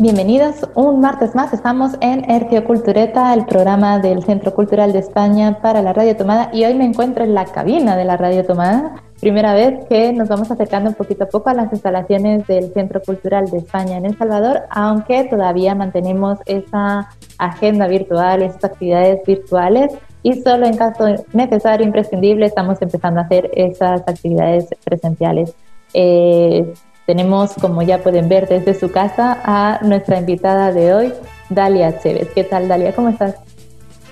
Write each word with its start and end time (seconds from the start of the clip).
Bienvenidos 0.00 0.66
un 0.76 1.02
martes 1.02 1.34
más. 1.34 1.52
Estamos 1.52 1.92
en 2.00 2.24
Hercio 2.30 2.64
Cultureta, 2.64 3.34
el 3.34 3.44
programa 3.44 3.98
del 3.98 4.22
Centro 4.24 4.54
Cultural 4.54 4.94
de 4.94 5.00
España 5.00 5.58
para 5.60 5.82
la 5.82 5.92
Radio 5.92 6.16
Tomada. 6.16 6.48
Y 6.54 6.64
hoy 6.64 6.72
me 6.72 6.86
encuentro 6.86 7.22
en 7.22 7.34
la 7.34 7.44
cabina 7.44 7.98
de 7.98 8.06
la 8.06 8.16
Radio 8.16 8.46
Tomada. 8.46 8.94
Primera 9.20 9.52
vez 9.52 9.84
que 9.90 10.14
nos 10.14 10.30
vamos 10.30 10.50
acercando 10.50 10.90
poquito 10.92 11.24
a 11.24 11.28
poco 11.28 11.50
a 11.50 11.54
las 11.54 11.70
instalaciones 11.70 12.46
del 12.46 12.72
Centro 12.72 13.02
Cultural 13.02 13.50
de 13.50 13.58
España 13.58 13.98
en 13.98 14.06
El 14.06 14.16
Salvador, 14.16 14.62
aunque 14.70 15.24
todavía 15.24 15.74
mantenemos 15.74 16.38
esa 16.46 17.10
agenda 17.36 17.86
virtual, 17.86 18.40
esas 18.40 18.64
actividades 18.64 19.20
virtuales. 19.26 19.92
Y 20.22 20.40
solo 20.40 20.64
en 20.64 20.78
caso 20.78 21.08
necesario, 21.34 21.86
imprescindible, 21.86 22.46
estamos 22.46 22.80
empezando 22.80 23.20
a 23.20 23.24
hacer 23.24 23.50
esas 23.52 24.00
actividades 24.08 24.66
presenciales. 24.82 25.54
Eh, 25.92 26.72
tenemos, 27.10 27.54
como 27.54 27.82
ya 27.82 28.04
pueden 28.04 28.28
ver 28.28 28.46
desde 28.46 28.72
su 28.72 28.92
casa, 28.92 29.40
a 29.42 29.80
nuestra 29.82 30.20
invitada 30.20 30.70
de 30.70 30.94
hoy, 30.94 31.12
Dalia 31.48 31.98
Chévez. 31.98 32.28
¿Qué 32.36 32.44
tal, 32.44 32.68
Dalia? 32.68 32.94
¿Cómo 32.94 33.08
estás? 33.08 33.34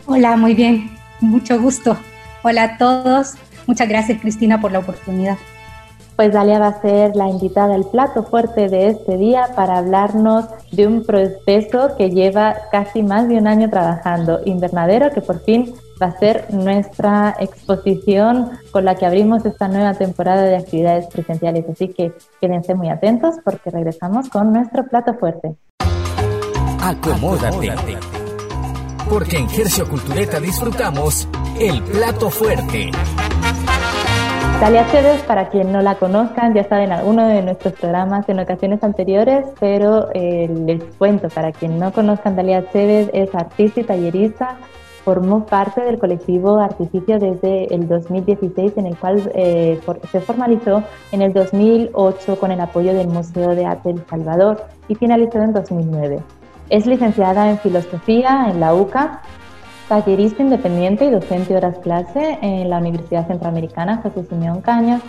Hola, 0.06 0.36
muy 0.36 0.52
bien. 0.54 0.90
Mucho 1.20 1.60
gusto. 1.60 1.96
Hola 2.42 2.64
a 2.64 2.76
todos. 2.76 3.34
Muchas 3.68 3.88
gracias, 3.88 4.20
Cristina, 4.20 4.60
por 4.60 4.72
la 4.72 4.80
oportunidad. 4.80 5.38
Pues 6.16 6.32
Dalia 6.32 6.58
va 6.58 6.66
a 6.66 6.80
ser 6.82 7.14
la 7.14 7.28
invitada, 7.28 7.76
el 7.76 7.84
plato 7.84 8.24
fuerte 8.24 8.68
de 8.68 8.88
este 8.88 9.16
día 9.16 9.50
para 9.54 9.78
hablarnos 9.78 10.46
de 10.72 10.88
un 10.88 11.04
proceso 11.04 11.96
que 11.96 12.10
lleva 12.10 12.56
casi 12.72 13.04
más 13.04 13.28
de 13.28 13.36
un 13.36 13.46
año 13.46 13.70
trabajando, 13.70 14.40
Invernadero, 14.44 15.12
que 15.12 15.20
por 15.20 15.38
fin 15.44 15.72
va 16.00 16.06
a 16.06 16.18
ser 16.18 16.52
nuestra 16.52 17.36
exposición 17.38 18.50
con 18.70 18.84
la 18.84 18.94
que 18.94 19.06
abrimos 19.06 19.44
esta 19.44 19.68
nueva 19.68 19.94
temporada 19.94 20.42
de 20.42 20.56
actividades 20.56 21.06
presenciales. 21.06 21.64
Así 21.68 21.88
que 21.88 22.12
quédense 22.40 22.74
muy 22.74 22.88
atentos 22.88 23.36
porque 23.44 23.70
regresamos 23.70 24.28
con 24.28 24.52
nuestro 24.52 24.84
plato 24.86 25.14
fuerte. 25.14 25.56
Acomódate. 26.80 27.72
Porque 29.08 29.38
en 29.38 29.48
Gercio 29.48 29.88
Cultureta 29.88 30.38
disfrutamos 30.38 31.28
el 31.58 31.82
plato 31.82 32.30
fuerte. 32.30 32.90
Dalia 34.60 34.90
Chévez, 34.90 35.22
para 35.22 35.50
quien 35.50 35.70
no 35.70 35.80
la 35.82 35.94
conozcan, 35.94 36.52
ya 36.52 36.68
saben 36.68 36.90
alguno 36.90 37.28
de 37.28 37.42
nuestros 37.42 37.74
programas 37.74 38.28
en 38.28 38.40
ocasiones 38.40 38.82
anteriores, 38.82 39.46
pero 39.60 40.08
eh, 40.14 40.50
les 40.66 40.82
cuento, 40.96 41.28
para 41.28 41.52
quien 41.52 41.78
no 41.78 41.92
conozcan, 41.92 42.34
Dalia 42.34 42.68
Chévez 42.72 43.08
es 43.12 43.32
artista 43.36 43.80
y 43.80 43.84
tallerista, 43.84 44.56
formó 45.08 45.46
parte 45.46 45.80
del 45.80 45.98
colectivo 45.98 46.58
Artificio 46.58 47.18
desde 47.18 47.74
el 47.74 47.88
2016, 47.88 48.74
en 48.76 48.88
el 48.88 48.96
cual 48.98 49.32
eh, 49.34 49.80
se 50.12 50.20
formalizó 50.20 50.82
en 51.12 51.22
el 51.22 51.32
2008 51.32 52.38
con 52.38 52.52
el 52.52 52.60
apoyo 52.60 52.92
del 52.92 53.08
Museo 53.08 53.54
de 53.54 53.64
Arte 53.64 53.88
El 53.88 54.04
Salvador 54.04 54.66
y 54.86 54.96
finalizó 54.96 55.38
en 55.38 55.54
2009. 55.54 56.18
Es 56.68 56.84
licenciada 56.84 57.48
en 57.48 57.56
Filosofía 57.56 58.48
en 58.50 58.60
la 58.60 58.74
UCA, 58.74 59.22
tallerista 59.88 60.42
independiente 60.42 61.06
y 61.06 61.10
docente 61.10 61.56
horas 61.56 61.78
clase 61.78 62.38
en 62.42 62.68
la 62.68 62.76
Universidad 62.76 63.26
Centroamericana 63.26 64.02
José 64.02 64.24
Simeón 64.24 64.60
Cañas. 64.60 65.00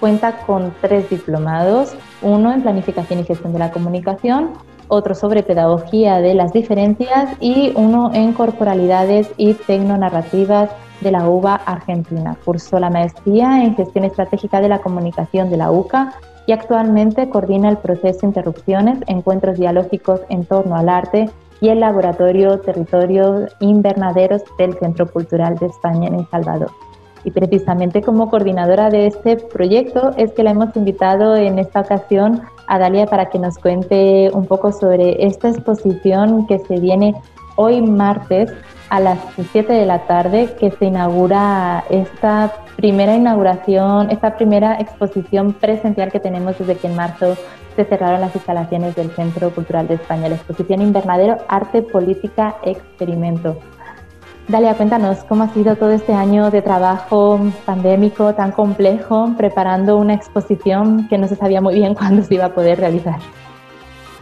Cuenta 0.00 0.36
con 0.44 0.74
tres 0.82 1.08
diplomados, 1.08 1.94
uno 2.20 2.52
en 2.52 2.60
Planificación 2.60 3.20
y 3.20 3.24
Gestión 3.24 3.54
de 3.54 3.58
la 3.60 3.70
Comunicación, 3.70 4.50
otro 4.88 5.14
sobre 5.14 5.42
pedagogía 5.42 6.18
de 6.18 6.34
las 6.34 6.52
diferencias 6.52 7.30
y 7.40 7.72
uno 7.76 8.10
en 8.14 8.32
corporalidades 8.32 9.28
y 9.36 9.54
tecnonarrativas 9.54 10.70
de 11.00 11.10
la 11.10 11.28
UBA 11.28 11.54
Argentina. 11.54 12.36
Cursó 12.44 12.78
la 12.78 12.90
maestría 12.90 13.62
en 13.62 13.76
gestión 13.76 14.04
estratégica 14.04 14.60
de 14.60 14.68
la 14.68 14.80
comunicación 14.80 15.50
de 15.50 15.56
la 15.56 15.70
UCA 15.70 16.14
y 16.46 16.52
actualmente 16.52 17.28
coordina 17.28 17.68
el 17.68 17.78
proceso 17.78 18.24
Interrupciones, 18.24 18.98
encuentros 19.06 19.58
dialógicos 19.58 20.20
en 20.28 20.44
torno 20.44 20.76
al 20.76 20.88
arte 20.88 21.28
y 21.60 21.68
el 21.68 21.80
laboratorio 21.80 22.60
Territorios 22.60 23.50
Invernaderos 23.60 24.42
del 24.58 24.78
Centro 24.78 25.10
Cultural 25.10 25.56
de 25.56 25.66
España 25.66 26.08
en 26.08 26.14
El 26.16 26.26
Salvador. 26.28 26.70
Y 27.26 27.32
precisamente 27.32 28.02
como 28.02 28.30
coordinadora 28.30 28.88
de 28.88 29.08
este 29.08 29.36
proyecto 29.36 30.12
es 30.16 30.32
que 30.32 30.44
la 30.44 30.52
hemos 30.52 30.76
invitado 30.76 31.34
en 31.34 31.58
esta 31.58 31.80
ocasión 31.80 32.40
a 32.68 32.78
Dalia 32.78 33.06
para 33.06 33.30
que 33.30 33.40
nos 33.40 33.58
cuente 33.58 34.30
un 34.32 34.46
poco 34.46 34.70
sobre 34.70 35.26
esta 35.26 35.48
exposición 35.48 36.46
que 36.46 36.60
se 36.60 36.78
viene 36.78 37.16
hoy 37.56 37.82
martes 37.82 38.52
a 38.90 39.00
las 39.00 39.18
7 39.50 39.72
de 39.72 39.86
la 39.86 40.06
tarde, 40.06 40.54
que 40.60 40.70
se 40.70 40.84
inaugura 40.84 41.82
esta 41.90 42.52
primera 42.76 43.16
inauguración, 43.16 44.08
esta 44.12 44.36
primera 44.36 44.80
exposición 44.80 45.52
presencial 45.52 46.12
que 46.12 46.20
tenemos 46.20 46.56
desde 46.56 46.76
que 46.76 46.86
en 46.86 46.94
marzo 46.94 47.36
se 47.74 47.84
cerraron 47.86 48.20
las 48.20 48.36
instalaciones 48.36 48.94
del 48.94 49.10
Centro 49.10 49.50
Cultural 49.50 49.88
de 49.88 49.94
España, 49.94 50.28
la 50.28 50.36
exposición 50.36 50.80
Invernadero 50.80 51.38
Arte, 51.48 51.82
Política, 51.82 52.58
Experimento. 52.62 53.56
Dalia, 54.48 54.74
cuéntanos 54.74 55.24
cómo 55.24 55.42
ha 55.42 55.52
sido 55.52 55.74
todo 55.74 55.90
este 55.90 56.14
año 56.14 56.52
de 56.52 56.62
trabajo 56.62 57.40
pandémico 57.64 58.32
tan 58.36 58.52
complejo 58.52 59.34
preparando 59.36 59.96
una 59.96 60.14
exposición 60.14 61.08
que 61.08 61.18
no 61.18 61.26
se 61.26 61.34
sabía 61.34 61.60
muy 61.60 61.74
bien 61.74 61.94
cuándo 61.96 62.22
se 62.22 62.34
iba 62.34 62.44
a 62.44 62.54
poder 62.54 62.78
realizar. 62.78 63.18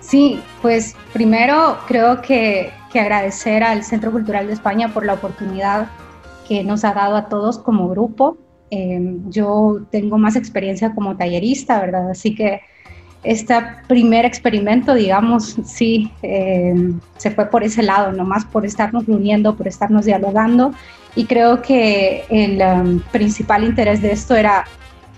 Sí, 0.00 0.40
pues 0.62 0.96
primero 1.12 1.76
creo 1.86 2.22
que, 2.22 2.72
que 2.90 3.00
agradecer 3.00 3.62
al 3.62 3.84
Centro 3.84 4.12
Cultural 4.12 4.46
de 4.46 4.54
España 4.54 4.94
por 4.94 5.04
la 5.04 5.12
oportunidad 5.12 5.88
que 6.48 6.64
nos 6.64 6.84
ha 6.84 6.94
dado 6.94 7.16
a 7.16 7.28
todos 7.28 7.58
como 7.58 7.88
grupo. 7.88 8.38
Eh, 8.70 9.18
yo 9.28 9.80
tengo 9.90 10.16
más 10.16 10.36
experiencia 10.36 10.94
como 10.94 11.18
tallerista, 11.18 11.80
¿verdad? 11.80 12.10
Así 12.10 12.34
que 12.34 12.62
este 13.24 13.54
primer 13.88 14.24
experimento, 14.24 14.94
digamos, 14.94 15.56
sí, 15.64 16.10
eh, 16.22 16.92
se 17.16 17.30
fue 17.30 17.46
por 17.46 17.64
ese 17.64 17.82
lado, 17.82 18.12
nomás 18.12 18.44
por 18.44 18.66
estarnos 18.66 19.06
reuniendo, 19.06 19.56
por 19.56 19.66
estarnos 19.66 20.04
dialogando. 20.04 20.72
Y 21.16 21.24
creo 21.24 21.62
que 21.62 22.24
el 22.28 22.60
um, 22.60 23.00
principal 23.12 23.64
interés 23.64 24.02
de 24.02 24.12
esto 24.12 24.34
era 24.34 24.64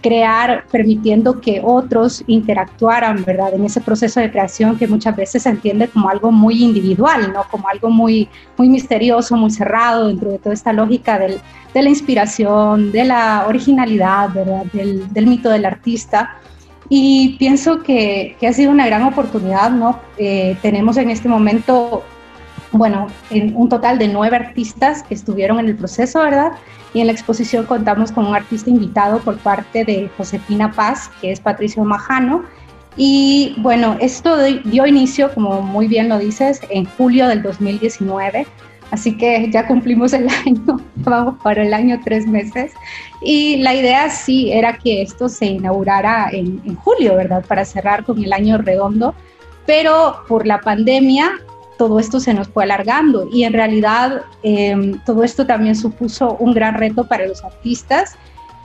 crear 0.03 0.67
permitiendo 0.71 1.41
que 1.41 1.61
otros 1.65 2.23
interactuaran, 2.29 3.25
¿verdad? 3.25 3.55
En 3.55 3.65
ese 3.65 3.81
proceso 3.81 4.21
de 4.21 4.31
creación 4.31 4.79
que 4.79 4.87
muchas 4.87 5.17
veces 5.17 5.43
se 5.43 5.49
entiende 5.49 5.89
como 5.89 6.09
algo 6.09 6.31
muy 6.31 6.63
individual, 6.63 7.33
¿no? 7.33 7.45
Como 7.51 7.69
algo 7.69 7.91
muy, 7.91 8.29
muy 8.57 8.69
misterioso, 8.69 9.37
muy 9.37 9.51
cerrado 9.51 10.07
dentro 10.07 10.31
de 10.31 10.39
toda 10.39 10.55
esta 10.55 10.73
lógica 10.73 11.19
de 11.19 11.41
la 11.83 11.89
inspiración, 11.89 12.93
de 12.93 13.05
la 13.05 13.47
originalidad, 13.49 14.31
¿verdad? 14.33 14.65
Del 14.73 15.27
mito 15.27 15.49
del 15.49 15.65
artista. 15.65 16.37
Y 16.89 17.37
pienso 17.39 17.83
que, 17.83 18.37
que, 18.39 18.47
ha 18.47 18.53
sido 18.53 18.71
una 18.71 18.87
gran 18.87 19.03
oportunidad, 19.03 19.71
¿no? 19.71 19.99
Eh, 20.19 20.57
tenemos 20.63 20.97
en 20.97 21.11
este 21.11 21.29
momento, 21.29 22.05
bueno, 22.71 23.09
en 23.31 23.57
un 23.57 23.69
total 23.69 23.99
de 23.99 24.09
nueve 24.09 24.37
artistas 24.37 25.03
que 25.03 25.15
estuvieron 25.15 25.59
en 25.59 25.67
el 25.67 25.77
proceso, 25.77 26.21
¿verdad? 26.21 26.53
Y 26.95 27.01
en 27.01 27.09
la 27.09 27.13
exposición 27.13 27.67
contamos 27.67 28.13
con 28.13 28.27
un 28.27 28.35
artista 28.35 28.71
invitado 28.71 29.19
por 29.19 29.37
parte 29.39 29.85
de 29.85 30.09
Josefina 30.17 30.71
Paz, 30.71 31.11
que 31.21 31.33
es 31.33 31.41
Patricio 31.41 31.85
Majano. 31.85 32.45
Y 32.97 33.55
bueno, 33.59 33.97
esto 34.01 34.39
dio 34.65 34.87
inicio, 34.87 35.35
como 35.35 35.61
muy 35.61 35.89
bien 35.89 36.09
lo 36.09 36.19
dices, 36.19 36.61
en 36.71 36.87
julio 36.87 37.27
del 37.27 37.43
2019 37.43 38.47
Así 38.91 39.17
que 39.17 39.51
ya 39.51 39.67
cumplimos 39.67 40.13
el 40.13 40.29
año, 40.47 40.81
vamos 40.97 41.37
para 41.43 41.63
el 41.63 41.75
año 41.75 42.01
tres 42.05 42.27
meses. 42.27 42.73
Y 43.21 43.57
la 43.59 43.75
idea 43.75 44.09
sí 44.11 44.53
era 44.53 44.79
que 44.79 45.03
esto 45.03 45.29
se 45.29 45.47
inaugurara 45.47 46.29
en, 46.33 46.77
julio, 46.77 47.17
¿verdad? 47.17 47.45
Para 47.47 47.65
cerrar 47.65 48.05
con 48.05 48.23
el 48.23 48.33
año 48.33 48.59
redondo. 48.59 49.15
Pero 49.67 50.25
por 50.29 50.47
la 50.47 50.61
pandemia 50.61 51.33
todo 51.77 51.99
esto 51.99 52.21
se 52.21 52.33
nos 52.33 52.49
fue 52.49 52.65
alargando 52.65 53.29
y 53.31 53.45
en 53.45 53.53
realidad 53.53 54.23
em, 54.43 54.99
todo 55.05 55.25
esto 55.25 55.45
también 55.45 55.75
supuso 55.75 56.35
un 56.41 56.55
gran 56.55 56.75
reto 56.75 57.07
para 57.07 57.27
los 57.27 57.45
artistas. 57.45 58.17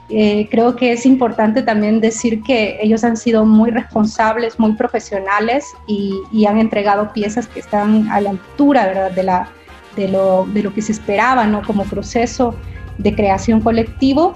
Eh, 0.07 0.47
creo 0.49 0.77
que 0.77 0.93
es 0.93 1.05
importante 1.05 1.61
también 1.61 1.99
decir 1.99 2.41
que 2.41 2.77
ellos 2.81 3.03
han 3.03 3.17
sido 3.17 3.45
muy 3.45 3.71
responsables, 3.71 4.59
muy 4.59 4.73
profesionales 4.73 5.65
y, 5.87 6.21
y 6.31 6.45
han 6.45 6.57
entregado 6.57 7.11
piezas 7.11 7.47
que 7.47 7.59
están 7.59 8.09
a 8.09 8.21
la 8.21 8.29
altura 8.29 8.85
¿verdad? 8.85 9.11
de 9.11 9.23
la 9.23 9.49
de 9.95 10.07
lo, 10.07 10.45
de 10.53 10.63
lo 10.63 10.73
que 10.73 10.81
se 10.81 10.91
esperaba 10.91 11.45
¿no? 11.45 11.61
como 11.63 11.83
proceso 11.85 12.55
de 12.97 13.15
creación 13.15 13.61
colectivo. 13.61 14.35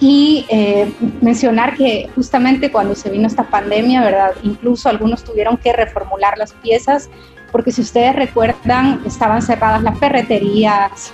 Y 0.00 0.46
eh, 0.48 0.92
mencionar 1.20 1.76
que 1.76 2.08
justamente 2.14 2.70
cuando 2.70 2.94
se 2.94 3.10
vino 3.10 3.26
esta 3.26 3.50
pandemia, 3.50 4.00
¿verdad? 4.00 4.30
Incluso 4.44 4.88
algunos 4.88 5.24
tuvieron 5.24 5.56
que 5.56 5.72
reformular 5.72 6.38
las 6.38 6.52
piezas 6.52 7.10
porque 7.50 7.72
si 7.72 7.80
ustedes 7.80 8.14
recuerdan, 8.14 9.02
estaban 9.06 9.42
cerradas 9.42 9.82
las 9.82 9.98
ferreterías, 9.98 11.12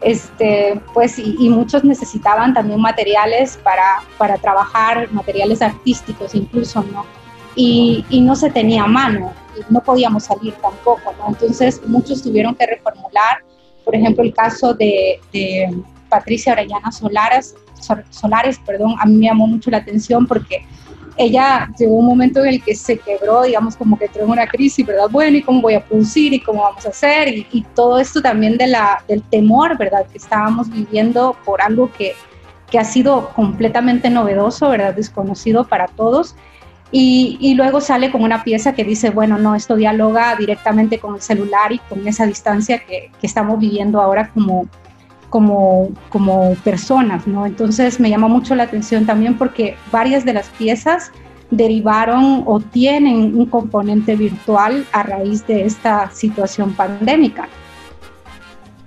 este, 0.00 0.80
pues, 0.92 1.18
y, 1.18 1.48
muchos 1.48 1.82
necesitaban 1.82 2.52
también 2.52 2.80
materiales 2.80 3.58
para, 3.62 4.02
para 4.18 4.36
trabajar, 4.36 5.10
materiales 5.12 5.62
artísticos 5.62 6.34
incluso, 6.34 6.84
¿no? 6.92 7.06
Y, 7.56 8.04
y, 8.10 8.20
no 8.20 8.34
se 8.34 8.50
tenía 8.50 8.86
mano, 8.86 9.32
y 9.56 9.72
no 9.72 9.80
podíamos 9.80 10.24
salir 10.24 10.54
tampoco, 10.54 11.14
¿no? 11.18 11.28
Entonces 11.28 11.80
muchos 11.86 12.22
tuvieron 12.22 12.54
que 12.54 12.66
reformular, 12.66 13.38
por 13.84 13.94
ejemplo, 13.94 14.24
el 14.24 14.34
caso 14.34 14.74
de, 14.74 15.20
de 15.32 15.72
Patricia 16.08 16.52
Orellana 16.52 16.90
Solares, 16.90 17.54
Solares, 18.10 18.58
perdón, 18.64 18.94
a 18.98 19.06
mí 19.06 19.16
me 19.16 19.26
llamó 19.26 19.46
mucho 19.46 19.70
la 19.70 19.78
atención 19.78 20.26
porque 20.26 20.64
ella 21.16 21.70
llegó 21.78 21.94
un 21.96 22.06
momento 22.06 22.40
en 22.40 22.54
el 22.54 22.62
que 22.62 22.74
se 22.74 22.98
quebró, 22.98 23.42
digamos, 23.42 23.76
como 23.76 23.98
que 23.98 24.06
entró 24.06 24.24
en 24.24 24.30
una 24.30 24.46
crisis, 24.46 24.84
¿verdad? 24.84 25.08
Bueno, 25.10 25.36
¿y 25.36 25.42
cómo 25.42 25.60
voy 25.60 25.74
a 25.74 25.84
producir? 25.84 26.32
¿Y 26.32 26.40
cómo 26.40 26.62
vamos 26.62 26.84
a 26.86 26.88
hacer? 26.88 27.28
Y, 27.28 27.64
todo 27.74 27.98
esto 27.98 28.20
también 28.20 28.56
de 28.56 28.66
la, 28.66 29.02
del 29.06 29.22
temor, 29.22 29.78
¿verdad? 29.78 30.06
Que 30.10 30.18
estábamos 30.18 30.70
viviendo 30.70 31.36
por 31.44 31.62
algo 31.62 31.90
que, 31.92 32.14
que 32.70 32.78
ha 32.78 32.84
sido 32.84 33.30
completamente 33.30 34.10
novedoso, 34.10 34.68
¿verdad? 34.68 34.94
Desconocido 34.94 35.64
para 35.64 35.86
todos. 35.86 36.34
Y, 36.96 37.38
y, 37.40 37.54
luego 37.54 37.80
sale 37.80 38.12
con 38.12 38.22
una 38.22 38.44
pieza 38.44 38.72
que 38.72 38.84
dice, 38.84 39.10
bueno, 39.10 39.36
no, 39.36 39.56
esto 39.56 39.74
dialoga 39.74 40.36
directamente 40.36 41.00
con 41.00 41.16
el 41.16 41.20
celular 41.20 41.72
y 41.72 41.80
con 41.80 42.06
esa 42.06 42.24
distancia 42.24 42.78
que, 42.86 43.10
que 43.20 43.26
estamos 43.26 43.58
viviendo 43.58 44.00
ahora 44.00 44.30
como, 44.32 44.68
como, 45.28 45.88
como 46.08 46.54
personas, 46.62 47.26
¿no? 47.26 47.46
Entonces 47.46 47.98
me 47.98 48.10
llama 48.10 48.28
mucho 48.28 48.54
la 48.54 48.62
atención 48.62 49.06
también 49.06 49.36
porque 49.36 49.74
varias 49.90 50.24
de 50.24 50.34
las 50.34 50.48
piezas 50.50 51.10
derivaron 51.50 52.44
o 52.46 52.60
tienen 52.60 53.36
un 53.36 53.46
componente 53.46 54.14
virtual 54.14 54.86
a 54.92 55.02
raíz 55.02 55.44
de 55.48 55.64
esta 55.64 56.08
situación 56.12 56.74
pandémica. 56.74 57.48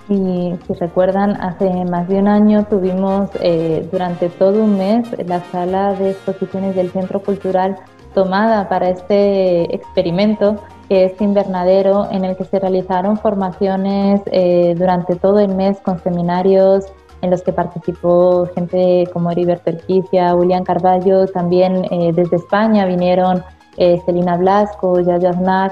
Y 0.07 0.53
si 0.65 0.73
recuerdan, 0.79 1.31
hace 1.41 1.69
más 1.83 2.07
de 2.07 2.15
un 2.15 2.29
año 2.29 2.65
tuvimos 2.67 3.29
eh, 3.41 3.85
durante 3.91 4.29
todo 4.29 4.63
un 4.63 4.77
mes 4.77 5.05
la 5.25 5.43
sala 5.51 5.91
de 5.95 6.11
exposiciones 6.11 6.73
del 6.73 6.89
Centro 6.91 7.21
Cultural 7.21 7.75
tomada 8.17 8.67
para 8.67 8.89
este 8.89 9.75
experimento 9.75 10.55
que 10.89 11.05
es 11.05 11.21
invernadero, 11.21 12.07
en 12.09 12.25
el 12.25 12.35
que 12.35 12.45
se 12.45 12.57
realizaron 12.57 13.15
formaciones 13.15 14.21
eh, 14.25 14.73
durante 14.75 15.15
todo 15.17 15.37
el 15.39 15.53
mes 15.53 15.77
con 15.81 15.99
seminarios 15.99 16.85
en 17.21 17.29
los 17.29 17.43
que 17.43 17.53
participó 17.53 18.47
gente 18.55 19.07
como 19.13 19.29
Heriberto 19.29 19.69
Erquicia, 19.69 20.33
William 20.33 20.63
Carballo, 20.63 21.27
también 21.27 21.85
eh, 21.91 22.11
desde 22.11 22.37
España 22.37 22.87
vinieron 22.87 23.43
eh, 23.77 24.01
Celina 24.07 24.35
Blasco, 24.35 24.99
Yaya 24.99 25.29
Aznar. 25.29 25.71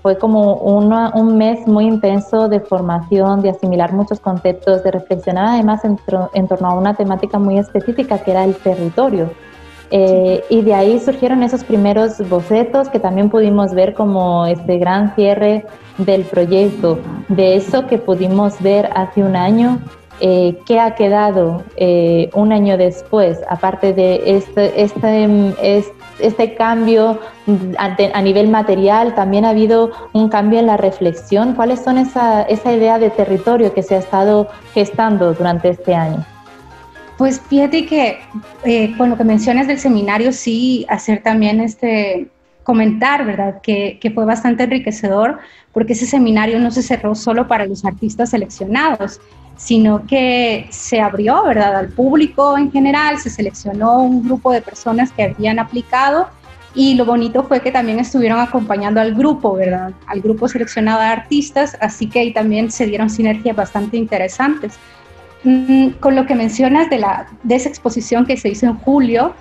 fue 0.00 0.16
como 0.16 0.54
un 0.54 1.36
mes 1.36 1.66
muy 1.66 1.84
intenso 1.84 2.48
de 2.48 2.60
formación, 2.60 3.42
de 3.42 3.50
asimilar 3.50 3.92
muchos 3.92 4.20
conceptos, 4.20 4.82
de 4.84 4.90
reflexionar 4.90 5.48
además 5.48 5.84
en 5.84 6.46
torno 6.48 6.68
a 6.70 6.74
una 6.74 6.94
temática 6.94 7.38
muy 7.38 7.58
específica 7.58 8.16
que 8.16 8.30
era 8.30 8.44
el 8.44 8.54
territorio 8.54 9.28
eh, 9.90 10.44
y 10.50 10.62
de 10.62 10.74
ahí 10.74 11.00
surgieron 11.00 11.42
esos 11.42 11.64
primeros 11.64 12.18
bocetos 12.28 12.88
que 12.88 13.00
también 13.00 13.30
pudimos 13.30 13.72
ver 13.74 13.94
como 13.94 14.46
este 14.46 14.78
gran 14.78 15.14
cierre 15.14 15.64
del 15.96 16.22
proyecto, 16.22 16.98
de 17.28 17.56
eso 17.56 17.86
que 17.86 17.98
pudimos 17.98 18.60
ver 18.60 18.90
hace 18.94 19.22
un 19.22 19.34
año, 19.34 19.78
eh, 20.20 20.58
qué 20.66 20.80
ha 20.80 20.94
quedado 20.94 21.62
eh, 21.76 22.28
un 22.34 22.52
año 22.52 22.76
después, 22.76 23.38
aparte 23.48 23.92
de 23.92 24.36
este, 24.36 24.82
este, 24.82 25.84
este 26.18 26.54
cambio 26.54 27.20
a, 27.78 28.22
nivel 28.22 28.48
material, 28.48 29.14
también 29.14 29.44
ha 29.44 29.50
habido 29.50 29.92
un 30.12 30.28
cambio 30.28 30.58
en 30.58 30.66
la 30.66 30.76
reflexión. 30.76 31.54
¿Cuáles 31.54 31.82
son 31.84 31.98
esa, 31.98 32.42
esa 32.42 32.72
idea 32.72 32.98
de 32.98 33.10
territorio 33.10 33.72
que 33.72 33.82
se 33.82 33.94
ha 33.94 33.98
estado 33.98 34.48
gestando 34.74 35.32
durante 35.34 35.70
este 35.70 35.94
año? 35.94 36.24
Pues 37.18 37.40
fíjate 37.40 37.84
que 37.84 38.20
eh, 38.64 38.96
con 38.96 39.10
lo 39.10 39.16
que 39.16 39.24
mencionas 39.24 39.66
del 39.66 39.80
seminario, 39.80 40.32
sí, 40.32 40.86
hacer 40.88 41.20
también 41.20 41.60
este 41.60 42.28
comentar, 42.62 43.24
¿verdad? 43.24 43.60
Que, 43.60 43.98
que, 44.00 44.10
fue 44.10 44.24
bastante 44.24 44.62
enriquecedor 44.64 45.38
porque 45.72 45.94
ese 45.94 46.06
seminario 46.06 46.60
no 46.60 46.70
se 46.70 46.82
cerró 46.82 47.14
solo 47.14 47.48
para 47.48 47.66
los 47.66 47.84
artistas 47.84 48.30
seleccionados, 48.30 49.20
sino 49.56 50.06
que 50.06 50.68
se 50.70 51.00
abrió, 51.00 51.42
¿verdad? 51.44 51.76
Al 51.76 51.88
público 51.88 52.56
en 52.56 52.70
general, 52.70 53.18
se 53.18 53.30
seleccionó 53.30 53.98
un 53.98 54.22
grupo 54.22 54.52
de 54.52 54.62
personas 54.62 55.10
que 55.10 55.24
habían 55.24 55.58
aplicado 55.58 56.28
y 56.74 56.94
lo 56.94 57.04
bonito 57.04 57.42
fue 57.42 57.60
que 57.60 57.72
también 57.72 57.98
estuvieron 57.98 58.38
acompañando 58.38 59.00
al 59.00 59.14
grupo, 59.14 59.54
¿verdad? 59.54 59.92
Al 60.06 60.20
grupo 60.20 60.46
seleccionado 60.46 61.00
de 61.00 61.06
artistas, 61.06 61.76
así 61.80 62.08
que 62.08 62.20
ahí 62.20 62.32
también 62.32 62.70
se 62.70 62.86
dieron 62.86 63.10
sinergias 63.10 63.56
bastante 63.56 63.96
interesantes. 63.96 64.78
Mm, 65.50 65.92
con 66.00 66.14
lo 66.14 66.26
que 66.26 66.34
mencionas 66.34 66.90
de, 66.90 66.98
la, 66.98 67.26
de 67.42 67.54
esa 67.54 67.70
exposición 67.70 68.26
que 68.26 68.36
se 68.36 68.50
hizo 68.50 68.66
en 68.66 68.74
julio, 68.74 69.32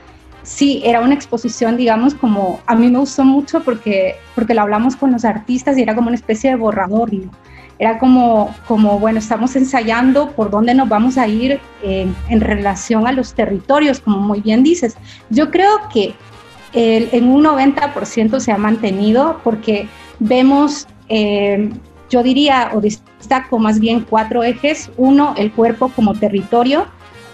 sí, 0.42 0.82
era 0.86 1.02
una 1.02 1.14
exposición, 1.14 1.76
digamos, 1.76 2.16
como 2.16 2.62
a 2.66 2.76
mí 2.76 2.90
me 2.90 3.00
gustó 3.00 3.26
mucho 3.26 3.62
porque, 3.62 4.16
porque 4.34 4.54
lo 4.54 4.62
hablamos 4.62 4.96
con 4.96 5.12
los 5.12 5.26
artistas 5.26 5.78
y 5.78 5.82
era 5.82 5.96
como 5.96 6.08
una 6.08 6.16
especie 6.16 6.52
de 6.52 6.56
borrador, 6.56 7.14
¿no? 7.14 7.30
Era 7.78 8.00
como, 8.00 8.56
como, 8.70 9.00
bueno, 9.00 9.20
estamos 9.20 9.54
ensayando 9.58 10.32
por 10.32 10.50
dónde 10.50 10.74
nos 10.74 10.88
vamos 10.88 11.18
a 11.18 11.28
ir 11.28 11.60
en, 11.84 12.16
en 12.30 12.40
relación 12.40 13.06
a 13.06 13.12
los 13.12 13.34
territorios, 13.34 14.00
como 14.00 14.20
muy 14.20 14.40
bien 14.40 14.64
dices. 14.64 14.96
Yo 15.30 15.52
creo 15.52 15.90
que 15.94 16.16
el, 16.72 17.10
en 17.12 17.28
un 17.28 17.44
90% 17.44 18.40
se 18.40 18.54
ha 18.54 18.58
mantenido 18.58 19.42
porque 19.44 19.90
vemos 20.20 20.88
eh, 21.10 21.70
yo 22.10 22.24
diría 22.24 22.72
o 22.74 22.82
destaco 23.28 23.60
más 23.60 23.80
bien 23.80 24.06
cuatro 24.10 24.44
ejes. 24.44 24.90
Uno, 24.96 25.34
el 25.38 25.52
cuerpo 25.52 25.92
como 25.94 26.14
territorio. 26.14 26.86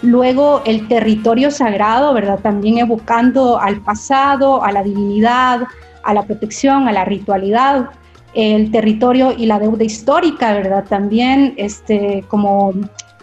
Luego, 0.02 0.62
el 0.66 0.88
territorio 0.88 1.50
sagrado, 1.50 2.12
¿verdad? 2.12 2.40
También 2.40 2.78
evocando 2.78 3.60
al 3.60 3.80
pasado, 3.80 4.62
a 4.64 4.72
la 4.72 4.82
divinidad, 4.82 5.62
a 6.02 6.12
la 6.12 6.24
protección, 6.24 6.88
a 6.88 6.92
la 6.92 7.04
ritualidad. 7.04 7.90
El 8.34 8.72
territorio 8.72 9.32
y 9.36 9.46
la 9.46 9.60
deuda 9.60 9.84
histórica, 9.84 10.52
¿verdad? 10.52 10.84
También, 10.88 11.54
este, 11.56 12.24
como 12.28 12.72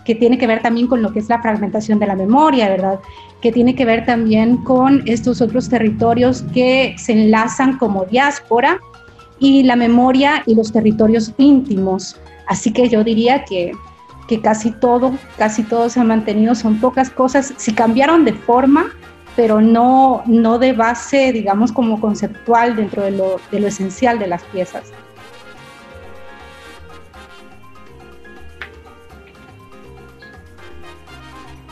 que 0.06 0.16
tiene 0.16 0.38
que 0.38 0.48
ver 0.48 0.62
también 0.62 0.88
con 0.88 1.02
lo 1.02 1.12
que 1.12 1.20
es 1.20 1.28
la 1.30 1.42
fragmentación 1.42 2.00
de 2.00 2.08
la 2.08 2.16
memoria, 2.16 2.70
¿verdad? 2.70 3.00
Que 3.42 3.52
tiene 3.52 3.76
que 3.76 3.86
ver 3.86 4.06
también 4.06 4.58
con 4.64 5.04
estos 5.06 5.42
otros 5.42 5.70
territorios 5.70 6.44
que 6.54 6.96
se 6.98 7.12
enlazan 7.12 7.78
como 7.78 8.06
diáspora 8.06 8.80
y 9.40 9.64
la 9.64 9.76
memoria 9.76 10.42
y 10.46 10.56
los 10.56 10.72
territorios 10.72 11.34
íntimos. 11.38 12.16
Así 12.48 12.72
que 12.74 12.90
yo 12.90 13.04
diría 13.04 13.46
que, 13.46 13.72
que 14.28 14.42
casi 14.42 14.72
todo, 14.72 15.14
casi 15.38 15.64
todo 15.64 15.90
se 15.90 16.00
ha 16.00 16.04
mantenido, 16.04 16.56
son 16.56 16.80
pocas 16.80 17.10
cosas, 17.10 17.54
si 17.58 17.74
cambiaron 17.74 18.26
de 18.26 18.34
forma, 18.34 18.92
pero 19.36 19.62
no, 19.62 20.24
no 20.26 20.60
de 20.60 20.74
base, 20.74 21.32
digamos, 21.32 21.72
como 21.72 22.00
conceptual 22.00 22.76
dentro 22.76 23.04
de 23.04 23.12
lo, 23.12 23.40
de 23.52 23.60
lo 23.60 23.68
esencial 23.68 24.20
de 24.20 24.28
las 24.28 24.44
piezas. 24.44 24.92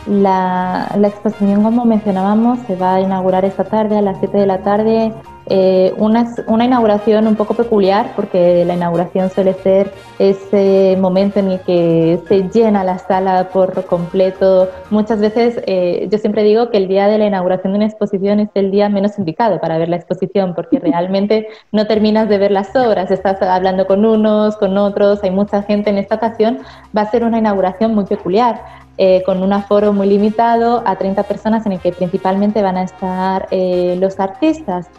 La, 0.08 0.91
la, 0.98 1.08
exposición, 1.08 1.62
como 1.62 1.86
mencionábamos, 1.86 2.60
se 2.65 2.75
va 2.75 2.96
a 2.96 3.01
inaugurar 3.01 3.46
esta 3.46 3.63
tarde 3.63 3.98
a 3.98 4.01
las 4.01 4.17
7 4.20 4.39
de 4.39 4.46
la 4.48 4.63
tarde 4.63 5.13
eh, 5.51 5.96
una, 5.98 6.32
una, 6.46 6.65
inauguración 6.65 7.25
un 7.25 7.36
poco 7.36 7.56
peculiar 7.56 8.13
porque 8.15 8.63
la 8.65 8.75
inauguración 8.75 9.32
suele 9.32 9.56
ser 9.56 9.91
ese 10.20 10.96
momento 11.01 11.39
en 11.39 11.50
el 11.50 11.60
que 11.62 12.20
se 12.27 12.48
llena 12.50 12.84
la 12.84 13.00
sala 13.00 13.50
por 13.51 13.84
completo. 13.86 14.70
Muchas 14.91 15.20
veces 15.20 15.60
eh, 15.65 16.08
yo 16.12 16.20
siempre 16.20 16.44
digo 16.44 16.70
que 16.70 16.77
el 16.77 16.88
día 16.88 17.08
de 17.08 17.18
la 17.18 17.25
inauguración 17.25 17.74
de 17.74 17.77
una 17.77 17.88
exposición 17.88 18.39
es 18.39 18.50
el 18.53 18.70
día 18.70 18.89
menos 18.89 19.18
indicado 19.18 19.60
para 19.60 19.79
ver 19.79 19.89
la 19.89 19.96
exposición 19.96 20.53
porque 20.53 20.77
realmente 20.84 21.48
no 21.72 21.88
terminas 21.88 22.29
de 22.29 22.38
ver 22.38 22.51
las 22.51 22.75
obras, 22.75 23.10
estás 23.10 23.41
hablando 23.41 23.88
con 23.88 24.06
unos, 24.06 24.56
con 24.56 24.77
otros, 24.77 25.24
hay 25.24 25.32
mucha 25.32 25.63
gente 25.63 25.89
en 25.89 25.98
esta 25.98 26.15
ocasión. 26.15 26.60
Va 26.96 27.01
a 27.01 27.10
ser 27.10 27.24
una 27.24 27.39
inauguración 27.39 27.96
muy 27.96 28.06
peculiar. 28.06 28.62
Eh, 29.01 29.24
con 29.25 29.41
un 29.41 29.53
aforo 29.53 29.94
muy 29.94 30.10
limitado 30.10 30.84
a 30.86 30.98
30 30.98 31.24
personas 31.24 31.65
en 31.65 31.72
el 31.72 31.79
que 31.79 31.94
principalmente 31.94 32.62
van 32.62 32.75
a 32.75 32.84
estar 32.84 33.48
los 33.50 34.20
artistas 34.20 34.89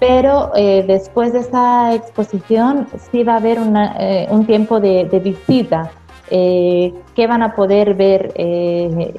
pero 0.00 0.52
eh, 0.54 0.84
después 0.86 1.32
de 1.32 1.40
esa 1.40 1.94
exposición 1.94 2.86
sí 3.10 3.24
va 3.24 3.34
a 3.34 3.36
haber 3.36 3.58
eh, 3.98 4.26
un 4.30 4.46
tiempo 4.46 4.80
de, 4.80 5.04
visita. 5.22 5.90
Eh, 6.30 6.92
¿Qué 7.14 7.26
van 7.26 7.42
a 7.42 7.54
poder 7.56 7.94
ver 7.94 8.34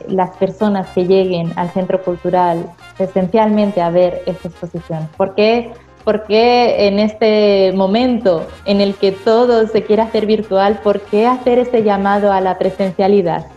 las 0.08 0.30
personas 0.38 0.88
que 0.90 1.06
lleguen 1.06 1.52
al 1.56 1.70
centro 1.72 2.02
cultural 2.02 2.72
esencialmente 2.98 3.82
a 3.82 3.90
ver 3.90 4.22
esta 4.26 4.48
exposición? 4.48 5.10
¿Por 5.18 5.36
qué, 5.36 5.72
¿Por 6.04 6.24
qué 6.26 6.88
en 6.88 7.00
este 7.00 7.74
momento 7.76 8.48
en 8.66 8.80
el 8.80 8.96
que 8.96 9.12
todo 9.12 9.68
se 9.68 9.84
quiere 9.84 10.04
hacer 10.04 10.26
virtual, 10.28 10.80
por 10.84 11.02
qué 11.02 11.26
hacer 11.26 11.60
ese 11.60 11.84
llamado 11.84 12.32
a 12.32 12.40
la 12.42 12.58
presencialidad? 12.58 13.48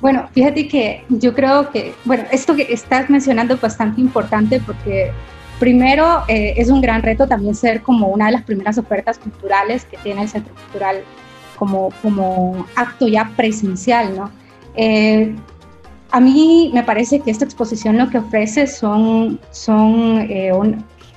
Bueno, 0.00 0.28
fíjate 0.32 0.68
que 0.68 1.04
yo 1.08 1.34
creo 1.34 1.70
que, 1.70 1.94
bueno, 2.04 2.24
esto 2.30 2.54
que 2.54 2.72
estás 2.72 3.10
mencionando 3.10 3.54
es 3.54 3.60
bastante 3.60 4.00
importante 4.00 4.60
porque 4.60 5.12
primero 5.60 6.24
eh, 6.26 6.54
es 6.56 6.70
un 6.70 6.80
gran 6.80 7.02
reto 7.02 7.28
también 7.28 7.54
ser 7.54 7.82
como 7.82 8.08
una 8.08 8.26
de 8.26 8.32
las 8.32 8.42
primeras 8.42 8.78
ofertas 8.78 9.18
culturales 9.18 9.84
que 9.84 9.98
tiene 9.98 10.22
el 10.22 10.28
Centro 10.28 10.52
Cultural 10.54 11.02
como, 11.56 11.90
como 12.02 12.66
acto 12.74 13.06
ya 13.06 13.30
presencial, 13.36 14.16
¿no? 14.16 14.30
Eh, 14.74 15.36
a 16.10 16.18
mí 16.18 16.70
me 16.74 16.82
parece 16.82 17.20
que 17.20 17.30
esta 17.30 17.44
exposición 17.44 17.98
lo 17.98 18.08
que 18.08 18.18
ofrece 18.18 18.66
son, 18.66 19.38
son 19.50 20.26
eh, 20.28 20.50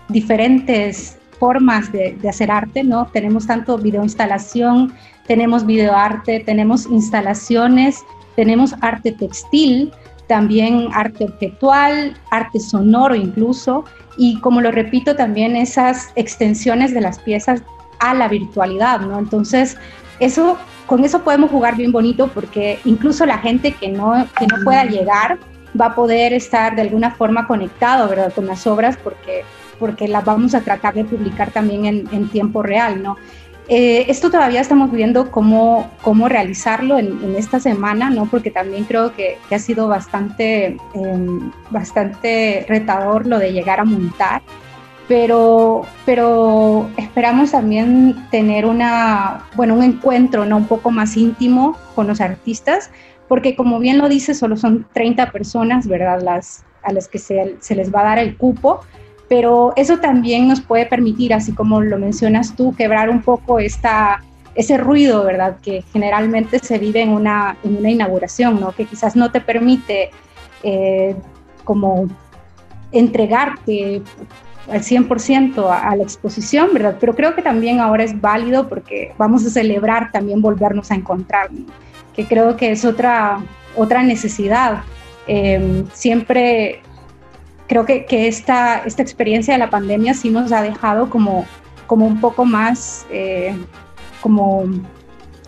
diferentes 0.09 1.17
formas 1.39 1.91
de, 1.91 2.17
de, 2.21 2.29
hacer 2.29 2.51
arte, 2.51 2.83
¿no? 2.83 3.07
Tenemos 3.07 3.47
tanto 3.47 3.77
videoinstalación, 3.77 4.93
tenemos 5.25 5.65
videoarte, 5.65 6.41
tenemos 6.41 6.85
instalaciones, 6.87 8.03
tenemos 8.35 8.75
arte 8.81 9.13
textil, 9.13 9.91
también 10.27 10.89
arte 10.93 11.25
objetual, 11.25 12.17
arte 12.31 12.59
sonoro 12.59 13.15
incluso, 13.15 13.85
y 14.17 14.39
como 14.39 14.61
lo 14.61 14.71
repito, 14.71 15.15
también 15.15 15.55
esas 15.55 16.11
extensiones 16.15 16.93
de 16.93 17.01
las 17.01 17.19
piezas 17.19 17.63
a 17.99 18.13
la 18.13 18.27
virtualidad, 18.27 19.01
¿no? 19.01 19.19
Entonces, 19.19 19.77
eso, 20.19 20.57
con 20.85 21.03
eso 21.03 21.23
podemos 21.23 21.49
jugar 21.51 21.75
bien 21.75 21.91
bonito 21.91 22.27
porque 22.27 22.79
incluso 22.85 23.25
la 23.25 23.37
gente 23.37 23.71
que 23.73 23.89
no, 23.89 24.27
que 24.37 24.47
no 24.47 24.63
pueda 24.63 24.85
llegar 24.85 25.39
va 25.79 25.87
a 25.87 25.95
poder 25.95 26.33
estar 26.33 26.75
de 26.75 26.83
alguna 26.83 27.11
forma 27.11 27.47
conectado, 27.47 28.07
¿verdad? 28.07 28.33
Con 28.33 28.45
las 28.45 28.67
obras 28.67 28.97
porque, 29.03 29.43
porque 29.79 30.07
las 30.07 30.23
vamos 30.23 30.53
a 30.53 30.61
tratar 30.61 30.93
de 30.93 31.05
publicar 31.05 31.51
también 31.51 31.85
en, 31.85 32.07
en 32.11 32.29
tiempo 32.29 32.61
real, 32.61 33.01
¿no? 33.01 33.17
Eh, 33.69 34.05
esto 34.09 34.29
todavía 34.29 34.59
estamos 34.59 34.91
viendo 34.91 35.31
cómo, 35.31 35.89
cómo 36.01 36.27
realizarlo 36.27 36.99
en, 36.99 37.35
esta 37.37 37.59
semana, 37.59 38.09
¿no? 38.09 38.25
porque 38.25 38.51
también 38.51 38.83
creo 38.83 39.15
que, 39.15 39.37
ha 39.51 39.59
sido 39.59 39.87
bastante, 39.87 40.77
em, 40.93 41.51
bastante 41.69 42.65
retador 42.67 43.25
lo 43.25 43.39
de 43.39 43.53
llegar 43.53 43.79
a 43.79 43.85
montar, 43.85 44.41
pero, 45.07 45.83
pero 46.05 46.89
esperamos 46.97 47.51
también 47.51 48.27
tener 48.31 48.65
una, 48.65 49.45
bueno, 49.55 49.75
un 49.75 49.83
encuentro 49.83 50.45
¿no? 50.45 50.57
un 50.57 50.67
poco 50.67 50.91
más 50.91 51.15
íntimo 51.15 51.77
con 51.95 52.07
los 52.07 52.19
artistas, 52.19 52.91
porque 53.29 53.55
como 53.55 53.79
bien 53.79 53.97
lo 53.97 54.09
dice, 54.09 54.33
solo 54.33 54.57
son 54.57 54.85
30 54.93 55.31
personas 55.31 55.87
¿verdad? 55.87 56.21
Las, 56.21 56.65
a 56.83 56.91
las 56.91 57.07
que 57.07 57.19
se, 57.19 57.55
se 57.59 57.75
les 57.75 57.93
va 57.93 58.01
a 58.01 58.03
dar 58.03 58.19
el 58.19 58.35
cupo 58.35 58.81
pero 59.33 59.73
eso 59.75 59.97
también 59.97 60.47
nos 60.47 60.61
puede 60.61 60.85
permitir, 60.85 61.33
así 61.33 61.53
como 61.53 61.81
lo 61.81 61.97
mencionas 61.97 62.55
tú, 62.55 62.75
quebrar 62.75 63.09
un 63.09 63.23
poco 63.23 63.57
esta, 63.57 64.23
ese 64.53 64.77
ruido, 64.77 65.23
¿verdad? 65.23 65.57
Que 65.59 65.83
generalmente 65.91 66.59
se 66.59 66.77
vive 66.77 67.01
en 67.01 67.09
una, 67.09 67.57
en 67.63 67.77
una 67.77 67.89
inauguración, 67.89 68.59
¿no? 68.59 68.73
Que 68.73 68.85
quizás 68.85 69.15
no 69.15 69.31
te 69.31 69.41
permite 69.41 70.11
eh, 70.61 71.15
como 71.63 72.05
entregarte 72.91 74.03
al 74.69 74.81
100% 74.81 75.67
a, 75.67 75.95
la 75.95 76.03
exposición, 76.03 76.69
¿verdad? 76.71 76.97
Pero 76.99 77.15
creo 77.15 77.33
que 77.33 77.41
también 77.41 77.79
ahora 77.79 78.03
es 78.03 78.21
válido 78.21 78.69
porque 78.69 79.15
vamos 79.17 79.43
a 79.47 79.49
celebrar 79.49 80.11
también 80.11 80.43
volvernos 80.43 80.91
a 80.91 80.93
encontrar, 80.93 81.51
¿no? 81.51 81.65
que 82.15 82.27
creo 82.27 82.55
que 82.55 82.71
es 82.71 82.85
otra, 82.85 83.39
otra 83.75 84.03
necesidad. 84.03 84.83
Eh, 85.25 85.85
siempre 85.91 86.83
creo 87.67 87.85
que, 87.85 88.05
que 88.05 88.27
esta, 88.27 88.79
esta 88.79 89.01
experiencia 89.01 89.53
de 89.53 89.59
la 89.59 89.69
pandemia 89.69 90.13
sí 90.13 90.29
nos 90.29 90.51
ha 90.51 90.61
dejado 90.61 91.09
como, 91.09 91.45
como 91.87 92.05
un 92.05 92.19
poco 92.19 92.45
más, 92.45 93.05
eh, 93.09 93.55
como 94.21 94.65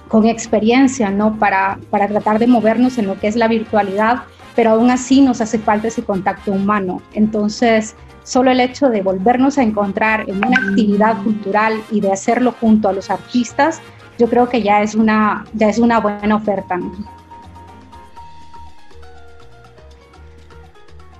con 0.07 0.25
experiencia, 0.25 1.09
¿no? 1.09 1.37
Para, 1.37 1.79
para 1.89 2.07
tratar 2.07 2.39
de 2.39 2.47
movernos 2.47 2.97
en 2.97 3.07
lo 3.07 3.19
que 3.19 3.27
es 3.27 3.35
la 3.35 3.47
virtualidad, 3.47 4.23
pero 4.55 4.71
aún 4.71 4.89
así 4.91 5.21
nos 5.21 5.41
hace 5.41 5.59
falta 5.59 5.87
ese 5.87 6.03
contacto 6.03 6.51
humano. 6.51 7.01
Entonces, 7.13 7.95
solo 8.23 8.51
el 8.51 8.59
hecho 8.59 8.89
de 8.89 9.01
volvernos 9.01 9.57
a 9.57 9.63
encontrar 9.63 10.29
en 10.29 10.37
una 10.37 10.57
actividad 10.57 11.21
cultural 11.23 11.81
y 11.91 12.01
de 12.01 12.11
hacerlo 12.11 12.53
junto 12.59 12.87
a 12.87 12.93
los 12.93 13.09
artistas, 13.09 13.81
yo 14.17 14.29
creo 14.29 14.47
que 14.47 14.61
ya 14.61 14.81
es 14.81 14.95
una, 14.95 15.45
ya 15.53 15.69
es 15.69 15.79
una 15.79 15.99
buena 15.99 16.35
oferta. 16.35 16.77
¿no? 16.77 16.91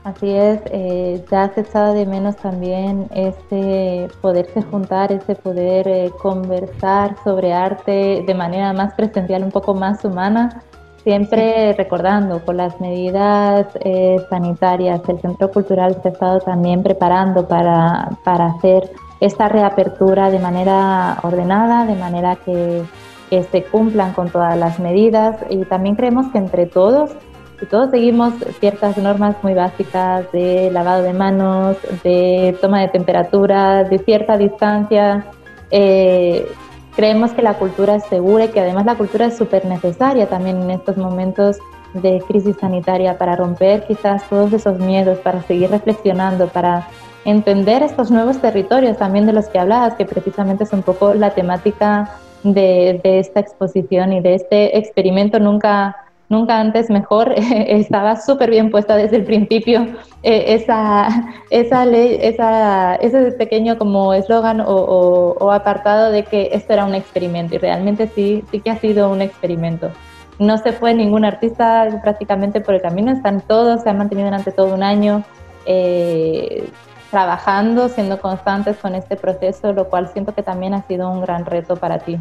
Así 0.05 0.29
es, 0.29 0.59
eh, 0.65 1.25
ya 1.31 1.51
se 1.55 1.61
echado 1.61 1.95
de 1.95 2.05
menos 2.05 2.35
también 2.35 3.07
este 3.15 4.07
poderse 4.21 4.61
juntar, 4.61 5.11
ese 5.11 5.33
poder 5.33 5.87
eh, 5.87 6.11
conversar 6.21 7.15
sobre 7.23 7.51
arte 7.53 8.23
de 8.23 8.33
manera 8.35 8.71
más 8.71 8.93
presencial, 8.93 9.43
un 9.43 9.49
poco 9.49 9.73
más 9.73 10.05
humana, 10.05 10.61
siempre 11.03 11.73
recordando 11.73 12.45
con 12.45 12.57
las 12.57 12.79
medidas 12.79 13.65
eh, 13.79 14.17
sanitarias. 14.29 15.01
El 15.09 15.19
Centro 15.21 15.49
Cultural 15.49 15.99
se 16.03 16.09
ha 16.09 16.11
estado 16.11 16.39
también 16.39 16.83
preparando 16.83 17.47
para, 17.47 18.11
para 18.23 18.45
hacer 18.45 18.91
esta 19.19 19.49
reapertura 19.49 20.29
de 20.29 20.37
manera 20.37 21.17
ordenada, 21.23 21.83
de 21.87 21.95
manera 21.95 22.35
que, 22.35 22.83
que 23.31 23.41
se 23.41 23.63
cumplan 23.63 24.13
con 24.13 24.29
todas 24.29 24.55
las 24.55 24.79
medidas 24.79 25.37
y 25.49 25.65
también 25.65 25.95
creemos 25.95 26.27
que 26.31 26.37
entre 26.37 26.67
todos 26.67 27.17
si 27.59 27.65
todos 27.65 27.91
seguimos 27.91 28.33
ciertas 28.59 28.97
normas 28.97 29.35
muy 29.41 29.53
básicas 29.53 30.29
de 30.31 30.69
lavado 30.71 31.03
de 31.03 31.13
manos, 31.13 31.77
de 32.03 32.57
toma 32.61 32.81
de 32.81 32.89
temperatura, 32.89 33.83
de 33.83 33.97
cierta 33.99 34.37
distancia, 34.37 35.25
eh, 35.71 36.47
creemos 36.95 37.31
que 37.31 37.41
la 37.41 37.55
cultura 37.55 37.95
es 37.95 38.03
segura 38.05 38.45
y 38.45 38.47
que 38.49 38.59
además 38.59 38.85
la 38.85 38.95
cultura 38.95 39.27
es 39.27 39.37
súper 39.37 39.65
necesaria 39.65 40.27
también 40.27 40.61
en 40.61 40.71
estos 40.71 40.97
momentos 40.97 41.57
de 41.93 42.21
crisis 42.27 42.57
sanitaria 42.59 43.17
para 43.17 43.37
romper 43.37 43.85
quizás 43.87 44.27
todos 44.29 44.51
esos 44.51 44.77
miedos, 44.79 45.17
para 45.19 45.41
seguir 45.43 45.69
reflexionando, 45.69 46.47
para 46.47 46.87
entender 47.23 47.83
estos 47.83 48.11
nuevos 48.11 48.37
territorios 48.39 48.97
también 48.97 49.25
de 49.25 49.33
los 49.33 49.47
que 49.47 49.59
hablabas, 49.59 49.95
que 49.95 50.05
precisamente 50.05 50.65
es 50.65 50.73
un 50.73 50.83
poco 50.83 51.13
la 51.13 51.31
temática 51.31 52.17
de, 52.43 52.99
de 53.01 53.19
esta 53.19 53.39
exposición 53.39 54.11
y 54.11 54.19
de 54.19 54.35
este 54.35 54.77
experimento 54.77 55.39
nunca 55.39 56.04
nunca 56.35 56.59
antes 56.59 56.89
mejor, 56.89 57.33
estaba 57.37 58.17
súper 58.17 58.49
bien 58.49 58.69
puesta 58.69 58.95
desde 58.95 59.15
el 59.17 59.23
principio 59.23 59.87
eh, 60.23 60.55
esa, 60.55 61.07
esa 61.49 61.85
ley, 61.85 62.17
esa, 62.21 62.95
ese 62.95 63.31
pequeño 63.31 63.77
como 63.77 64.13
eslogan 64.13 64.61
o, 64.65 65.51
apartado 65.51 66.11
de 66.11 66.23
que 66.23 66.49
esto 66.51 66.73
era 66.73 66.85
un 66.85 66.95
experimento 66.95 67.55
y 67.55 67.57
realmente 67.59 68.07
sí, 68.07 68.43
sí 68.51 68.59
que 68.59 68.69
ha 68.69 68.77
sido 68.77 69.09
un 69.09 69.21
experimento. 69.21 69.91
No 70.37 70.57
se 70.57 70.73
fue 70.73 70.93
ningún 70.93 71.23
artista 71.23 71.87
prácticamente 72.03 72.59
por 72.59 72.75
el 72.75 72.81
camino, 72.81 73.11
están 73.11 73.39
todos, 73.39 73.83
se 73.83 73.89
han 73.89 73.97
mantenido 73.97 74.27
durante 74.27 74.51
todo 74.51 74.73
un 74.73 74.83
año 74.83 75.23
eh, 75.65 76.67
trabajando, 77.09 77.87
siendo 77.87 78.19
constantes 78.19 78.75
con 78.77 78.93
este 78.95 79.15
proceso, 79.15 79.71
lo 79.71 79.87
cual 79.87 80.09
siento 80.09 80.35
que 80.35 80.43
también 80.43 80.73
ha 80.73 80.81
sido 80.81 81.09
un 81.09 81.21
gran 81.21 81.45
reto 81.45 81.77
para 81.77 81.99
ti. 81.99 82.19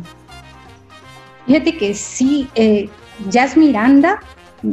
Fíjate 1.47 1.77
que 1.77 1.95
sí, 1.95 2.49
eh, 2.55 2.89
Jazz 3.29 3.57
Miranda, 3.57 4.21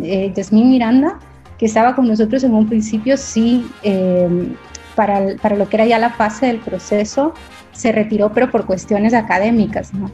eh, 0.03 0.33
Miranda, 0.51 1.19
que 1.57 1.65
estaba 1.65 1.95
con 1.95 2.07
nosotros 2.07 2.43
en 2.43 2.53
un 2.53 2.67
principio, 2.67 3.17
sí, 3.17 3.69
em, 3.83 4.55
para, 4.95 5.35
para, 5.41 5.55
lo 5.55 5.67
que 5.69 5.77
era 5.77 5.85
ya 5.85 5.99
la 5.99 6.09
fase 6.09 6.47
del 6.47 6.59
proceso, 6.59 7.33
se 7.71 7.91
retiró, 7.91 8.31
pero 8.33 8.49
por 8.49 8.65
cuestiones 8.65 9.13
académicas. 9.13 9.93
¿no? 9.93 10.09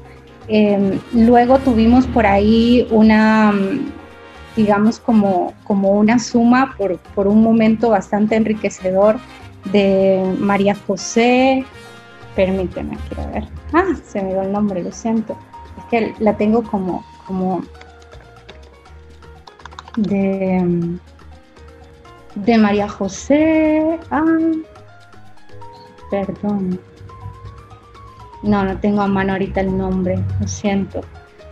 Em, 0.48 1.00
luego 1.14 1.60
tuvimos 1.60 2.06
por 2.08 2.26
ahí 2.26 2.88
una, 2.92 3.54
digamos, 4.56 5.00
como, 5.00 5.54
como 5.64 5.92
una 5.92 6.20
suma 6.20 6.74
por, 6.78 6.98
por 7.16 7.28
un 7.28 7.42
momento 7.44 7.90
bastante 7.90 8.36
enriquecedor 8.36 9.18
de 9.72 10.36
María 10.40 10.76
José, 10.88 11.66
permíteme, 12.36 12.98
quiero 13.10 13.32
ver, 13.32 13.44
ah, 13.74 13.94
se 14.06 14.22
me 14.22 14.30
dio 14.30 14.42
el 14.42 14.52
nombre, 14.52 14.84
lo 14.84 14.92
siento, 14.92 15.38
que 15.90 16.14
la 16.20 16.36
tengo 16.36 16.64
como, 16.64 17.04
como 17.26 17.62
de, 19.98 20.98
de 22.36 22.58
María 22.58 22.88
José. 22.88 24.00
Ah, 24.12 24.24
perdón. 26.10 26.80
No, 28.44 28.64
no 28.64 28.78
tengo 28.80 29.02
a 29.02 29.08
mano 29.08 29.34
ahorita 29.34 29.62
el 29.62 29.78
nombre, 29.78 30.20
lo 30.40 30.48
siento. 30.48 31.02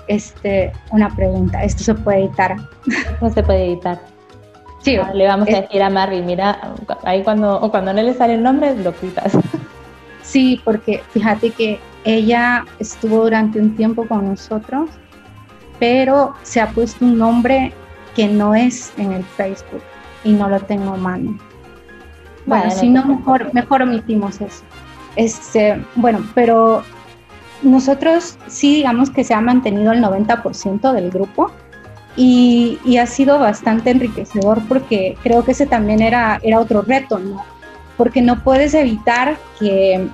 Este, 0.08 0.72
una 0.92 1.14
pregunta, 1.16 1.64
¿esto 1.64 1.84
se 1.84 1.96
puede 1.96 2.26
editar? 2.26 2.56
No 3.22 3.30
se 3.32 3.42
puede 3.42 3.66
editar. 3.66 4.00
Sí, 4.80 4.98
ah, 4.98 5.12
le 5.14 5.28
vamos 5.28 5.50
a 5.50 5.62
decir 5.62 5.82
a 5.82 5.90
Marvin, 5.90 6.28
mira, 6.28 6.76
ahí 7.04 7.24
cuando, 7.24 7.60
o 7.60 7.72
cuando 7.72 7.92
no 7.92 8.04
le 8.04 8.14
sale 8.14 8.36
el 8.36 8.44
nombre, 8.44 8.76
lo 8.76 8.94
quitas. 8.94 9.36
Sí, 10.22 10.62
porque 10.64 11.02
fíjate 11.10 11.50
que 11.50 11.80
ella 12.06 12.66
estuvo 12.80 13.24
durante 13.24 13.60
un 13.60 13.76
tiempo 13.76 14.08
con 14.08 14.30
nosotros, 14.30 14.90
pero 15.80 16.34
se 16.44 16.62
ha 16.62 16.70
puesto 16.70 17.04
un 17.04 17.18
nombre 17.18 17.74
que 18.16 18.28
no 18.28 18.56
es 18.56 18.94
en 18.98 19.12
el 19.12 19.24
Facebook 19.24 19.82
y 20.24 20.32
no 20.32 20.48
lo 20.48 20.60
tengo 20.62 20.94
a 20.94 20.98
mano. 20.98 21.38
Bueno, 22.46 22.72
si 22.72 22.90
no, 22.90 23.04
mejor, 23.06 23.54
mejor 23.54 23.82
omitimos 23.82 24.40
eso. 24.40 24.64
Este, 25.16 25.84
bueno, 25.96 26.26
pero 26.36 26.84
nosotros 27.64 28.38
sí 28.48 28.76
digamos 28.76 29.10
que 29.10 29.24
se 29.24 29.34
ha 29.34 29.42
mantenido 29.42 29.92
el 29.92 30.04
90% 30.04 30.92
del 30.94 31.10
grupo 31.10 31.52
y, 32.16 32.80
y, 32.86 32.98
ha 32.98 33.08
sido 33.08 33.40
bastante 33.40 33.90
enriquecedor 33.90 34.62
porque 34.68 35.18
creo 35.24 35.44
que 35.44 35.52
ese 35.52 35.66
también 35.66 36.02
era, 36.02 36.40
era 36.44 36.60
otro 36.60 36.82
reto, 36.82 37.20
¿no? 37.20 37.44
porque 37.98 38.22
no 38.22 38.44
puedes 38.44 38.74
evitar 38.74 39.38
que 39.60 40.08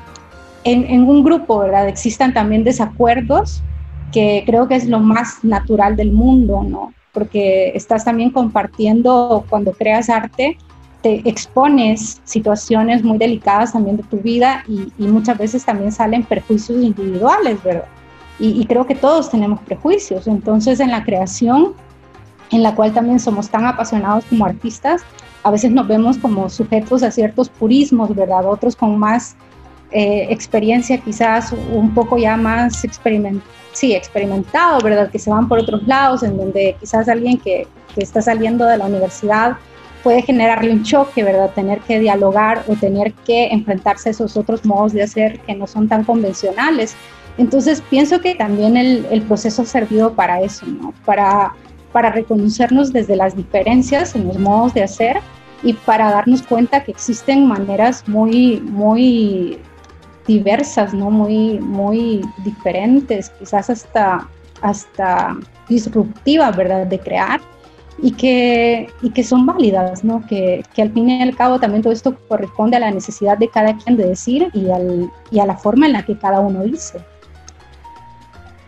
en, 0.64 1.04
un 1.04 1.24
grupo, 1.24 1.60
¿verdad? 1.60 1.88
Existan 1.88 2.34
también 2.34 2.64
desacuerdos, 2.64 3.62
que 4.12 4.44
creo 4.46 4.68
que 4.68 4.76
es 4.76 4.88
lo 4.88 5.00
más 5.00 5.44
natural 5.44 5.96
del 5.96 6.12
mundo, 6.12 6.64
¿no? 6.64 6.94
Porque 7.14 7.72
estás 7.76 8.06
también 8.06 8.32
compartiendo, 8.32 9.46
cuando 9.50 9.72
creas 9.74 10.10
arte, 10.10 10.58
te 11.02 11.28
expones 11.28 12.22
situaciones 12.26 13.04
muy 13.04 13.18
delicadas 13.18 13.74
también 13.74 13.98
de 13.98 14.04
tu 14.04 14.18
vida 14.18 14.64
y, 14.68 14.92
muchas 15.08 15.38
veces 15.38 15.66
también 15.66 15.92
salen 15.92 16.24
prejuicios 16.24 16.84
individuales, 16.84 17.62
¿verdad? 17.64 17.86
Y, 18.40 18.62
y, 18.62 18.66
creo 18.66 18.86
que 18.86 18.96
todos 18.96 19.30
tenemos 19.30 19.60
prejuicios. 19.62 20.28
Entonces, 20.28 20.80
en 20.80 20.92
la 20.92 21.04
creación, 21.04 21.74
en 22.52 22.64
la 22.64 22.76
cual 22.76 22.94
también 22.94 23.20
somos 23.20 23.50
tan 23.50 23.66
apasionados 23.66 24.26
como 24.26 24.46
artistas, 24.46 25.04
a 25.44 25.52
veces 25.52 25.72
nos 25.72 25.88
vemos 25.88 26.18
como 26.18 26.50
sujetos 26.50 27.02
a 27.04 27.12
ciertos 27.12 27.50
purismos, 27.50 28.16
¿verdad? 28.16 28.46
Otros 28.46 28.76
con 28.76 28.98
más 28.98 29.36
eh, 29.92 30.28
experiencia 30.30 30.98
quizás 31.00 31.54
un 31.72 31.94
poco 31.94 32.18
ya 32.18 32.38
más 32.38 32.86
experimentado, 32.86 34.80
¿verdad? 34.82 35.12
Que 35.12 35.20
se 35.20 35.30
van 35.30 35.50
por 35.50 35.60
otros 35.60 35.86
lados, 35.86 36.24
en 36.24 36.38
donde 36.38 36.76
quizás 36.80 37.10
alguien 37.10 37.38
que, 37.38 37.68
está 37.98 38.22
saliendo 38.22 38.66
de 38.66 38.78
la 38.78 38.86
universidad 38.86 39.58
puede 40.02 40.22
generarle 40.22 40.72
un 40.72 40.84
choque, 40.84 41.26
¿verdad? 41.26 41.50
Tener 41.54 41.80
que 41.82 42.00
dialogar 42.00 42.64
o 42.70 42.76
tener 42.76 43.12
que 43.12 43.48
enfrentarse 43.48 44.08
a 44.08 44.12
esos 44.12 44.38
otros 44.38 44.64
modos 44.64 44.94
de 44.94 45.04
hacer 45.04 45.42
que 45.42 45.54
no 45.56 45.68
son 45.68 45.90
tan 45.90 46.06
convencionales. 46.06 46.96
Entonces, 47.38 47.84
pienso 47.90 48.22
que 48.22 48.34
también 48.36 48.78
el, 48.78 49.06
el 49.12 49.22
proceso 49.24 49.64
ha 49.64 49.66
servido 49.66 50.14
para 50.14 50.40
eso, 50.42 50.66
¿no? 50.66 50.94
Para, 51.04 51.54
para 51.92 52.12
reconocernos 52.12 52.94
desde 52.94 53.18
las 53.18 53.36
diferencias 53.36 54.16
en 54.16 54.30
los 54.30 54.40
modos 54.40 54.74
de 54.74 54.84
hacer 54.84 55.18
y 55.62 55.74
para 55.74 56.12
darnos 56.12 56.44
cuenta 56.44 56.86
que 56.86 56.92
existen 56.92 57.46
maneras 57.46 58.08
muy, 58.08 58.62
muy 58.62 59.60
diversas, 60.34 60.94
¿no? 60.94 61.12
Muy, 61.12 61.60
muy 61.60 62.22
diferentes, 62.44 63.30
quizás 63.32 63.70
hasta, 63.70 64.28
hasta 64.62 65.38
disruptivas, 65.68 66.56
¿verdad? 66.56 66.88
De 66.88 67.00
crear 67.00 67.42
y 68.02 68.12
que, 68.14 68.88
y 69.02 69.10
que 69.12 69.24
son 69.24 69.46
válidas, 69.46 70.04
¿no? 70.04 70.26
Que, 70.28 70.64
que, 70.74 70.82
al 70.82 70.92
fin 70.92 71.10
y 71.10 71.22
al 71.22 71.36
cabo 71.36 71.60
también 71.60 71.84
todo 71.84 71.94
esto 71.94 72.16
corresponde 72.28 72.78
a 72.78 72.80
la 72.80 72.92
necesidad 72.92 73.38
de 73.38 73.50
cada 73.50 73.76
quien 73.78 73.98
de 73.98 74.08
decir 74.08 74.50
y, 74.54 74.70
al, 74.72 75.12
y 75.32 75.40
a 75.40 75.46
la 75.46 75.58
forma 75.58 75.86
en 75.86 75.94
la 75.94 76.04
que 76.04 76.18
cada 76.18 76.40
uno 76.40 76.64
dice. 76.64 77.00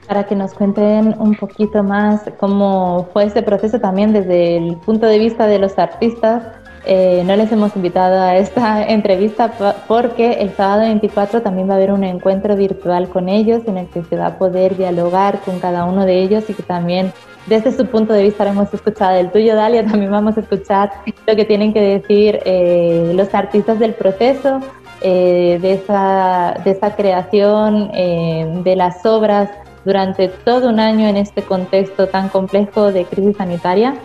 Para 0.08 0.26
que 0.26 0.36
nos 0.36 0.54
cuenten 0.54 1.16
un 1.18 1.34
poquito 1.36 1.82
más 1.82 2.26
cómo 2.40 3.08
fue 3.14 3.24
este 3.24 3.42
proceso 3.42 3.80
también 3.80 4.12
desde 4.12 4.58
el 4.58 4.76
punto 4.78 5.06
de 5.08 5.18
vista 5.18 5.48
de 5.48 5.60
los 5.60 5.80
artistas, 5.80 6.44
eh, 6.86 7.24
no 7.26 7.36
les 7.36 7.52
hemos 7.52 7.76
invitado 7.76 8.22
a 8.22 8.36
esta 8.36 8.84
entrevista 8.88 9.52
porque 9.88 10.34
el 10.34 10.54
sábado 10.56 10.82
24 10.82 11.42
también 11.42 11.70
va 11.70 11.74
a 11.74 11.78
haber 11.78 11.92
un 11.92 12.04
encuentro 12.04 12.56
virtual 12.56 13.08
con 13.10 13.30
ellos 13.30 13.62
en 13.68 13.78
el 13.78 13.88
que 13.88 14.04
se 14.04 14.18
va 14.18 14.28
a 14.28 14.38
poder 14.38 14.76
dialogar 14.76 15.40
con 15.42 15.60
cada 15.60 15.86
uno 15.86 16.06
de 16.06 16.22
ellos 16.22 16.50
y 16.50 16.54
que 16.54 16.64
también 16.64 17.14
desde 17.48 17.72
su 17.72 17.86
punto 17.86 18.14
de 18.14 18.24
vista 18.24 18.48
hemos 18.48 18.74
escuchado 18.74 19.18
el 19.18 19.32
tuyo, 19.32 19.56
Dalia, 19.56 19.86
también 19.90 20.12
vamos 20.12 20.38
a 20.38 20.42
escuchar 20.42 20.92
lo 21.26 21.36
que 21.36 21.46
tienen 21.46 21.74
que 21.74 21.82
decir 21.82 22.40
eh, 22.46 23.14
los 23.16 23.34
artistas 23.34 23.80
del 23.80 23.94
proceso, 23.94 24.60
eh, 25.02 25.60
de, 25.62 25.74
esa, 25.74 26.56
de 26.64 26.72
esa 26.72 26.96
creación 26.96 27.92
de 27.92 28.76
las 28.76 29.06
obras 29.06 29.50
durante 29.86 30.30
todo 30.30 30.70
un 30.70 30.80
año 30.80 31.08
en 31.08 31.18
este 31.18 31.42
contexto 31.42 32.08
tan 32.08 32.30
complejo 32.30 32.92
de 32.92 33.06
crisis 33.06 33.38
sanitaria. 33.38 33.96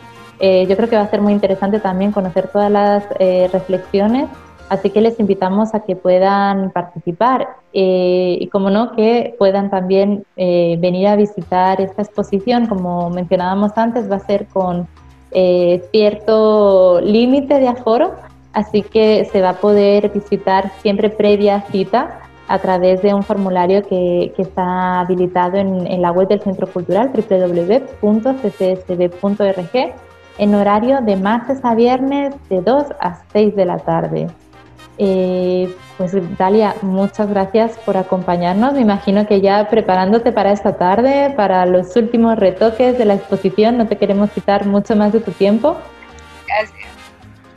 Eh, 0.41 0.67
yo 0.69 0.77
creo 0.77 0.89
que 0.89 0.97
va 0.97 1.03
a 1.03 1.11
ser 1.11 1.21
muy 1.21 1.33
interesante 1.33 1.81
también 1.81 2.13
conocer 2.13 2.49
todas 2.49 2.71
las 2.71 3.05
eh, 3.19 3.49
reflexiones, 3.53 4.29
así 4.69 4.91
que 4.91 5.01
les 5.01 5.19
invitamos 5.19 5.75
a 5.75 5.81
que 5.81 5.97
puedan 5.97 6.71
participar 6.71 7.49
eh, 7.73 8.39
y, 8.41 8.47
como 8.49 8.71
no, 8.71 8.93
que 8.93 9.35
puedan 9.39 9.71
también 9.71 10.25
venir 10.37 11.09
a 11.09 11.17
visitar 11.17 11.81
esta 11.81 12.03
exposición. 12.03 12.67
Como 12.67 13.11
mencionábamos 13.11 13.73
antes, 13.77 14.11
va 14.11 14.17
a 14.17 14.21
ser 14.21 14.47
con 14.47 14.87
cierto 15.93 17.01
límite 17.03 17.59
de 17.59 17.69
aforo, 17.69 18.15
así 18.53 18.83
que 18.83 19.27
se 19.27 19.43
va 19.43 19.51
a 19.51 19.57
poder 19.57 20.11
visitar 20.11 20.71
siempre 20.81 21.11
previa 21.11 21.63
cita 21.71 22.21
a 22.49 22.59
través 22.59 23.03
de 23.03 23.13
un 23.13 23.23
formulario 23.23 23.83
que, 23.83 24.33
que 24.35 24.43
está 24.43 25.01
habilitado 25.01 25.59
en, 25.59 25.87
en, 25.87 26.01
la 26.01 26.13
web 26.13 26.29
del 26.29 26.41
Centro 26.41 26.67
Cultural 26.67 27.11
www.ccsb.org 27.13 28.01
en 30.39 30.55
horario 30.55 31.01
de 31.01 31.17
martes 31.17 31.65
a 31.65 31.75
viernes 31.75 32.35
de 32.49 32.63
2 32.63 32.85
a 33.01 33.19
6 33.33 33.57
de 33.57 33.65
la 33.65 33.79
tarde. 33.79 34.29
Eh, 34.99 35.73
pues 35.97 36.13
Dalia, 36.37 36.75
muchas 36.83 37.29
gracias 37.29 37.79
por 37.79 37.97
acompañarnos. 37.97 38.73
Me 38.73 38.81
imagino 38.81 39.27
que 39.27 39.41
ya 39.41 39.69
preparándote 39.69 40.33
para 40.33 40.53
esta 40.53 40.77
tarde, 40.77 41.33
para 41.37 41.67
los 41.67 41.95
últimos 41.97 42.37
retoques 42.39 42.99
de 42.99 43.05
la 43.05 43.15
exposición, 43.15 43.79
no 43.79 43.87
te 43.87 43.97
queremos 43.97 44.31
quitar 44.31 44.67
mucho 44.67 44.97
más 44.97 45.13
de 45.13 45.21
tu 45.21 45.33
tiempo. 45.33 45.77
Gracias. 46.47 46.89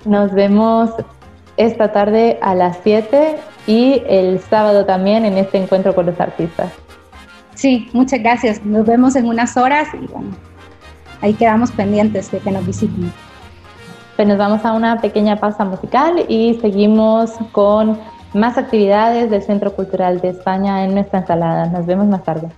Nos 0.05 0.33
vemos 0.33 0.91
esta 1.57 1.91
tarde 1.91 2.39
a 2.41 2.55
las 2.55 2.79
7 2.83 3.37
y 3.67 4.03
el 4.07 4.39
sábado 4.39 4.85
también 4.85 5.25
en 5.25 5.37
este 5.37 5.57
encuentro 5.57 5.93
con 5.93 6.07
los 6.07 6.19
artistas. 6.19 6.71
Sí, 7.55 7.89
muchas 7.93 8.19
gracias. 8.21 8.65
Nos 8.65 8.85
vemos 8.85 9.15
en 9.15 9.27
unas 9.27 9.57
horas 9.57 9.87
y 9.93 10.07
bueno, 10.07 10.31
ahí 11.21 11.33
quedamos 11.33 11.71
pendientes 11.71 12.31
de 12.31 12.39
que 12.39 12.51
nos 12.51 12.65
visiten. 12.65 13.11
Pues 14.15 14.27
nos 14.27 14.37
vamos 14.37 14.65
a 14.65 14.73
una 14.73 14.99
pequeña 14.99 15.37
pausa 15.37 15.65
musical 15.65 16.25
y 16.27 16.55
seguimos 16.61 17.31
con 17.51 17.97
más 18.33 18.57
actividades 18.57 19.29
del 19.29 19.41
Centro 19.41 19.73
Cultural 19.73 20.21
de 20.21 20.29
España 20.29 20.83
en 20.83 20.93
nuestra 20.93 21.19
ensalada. 21.19 21.65
Nos 21.67 21.85
vemos 21.85 22.07
más 22.07 22.23
tarde. 22.23 22.49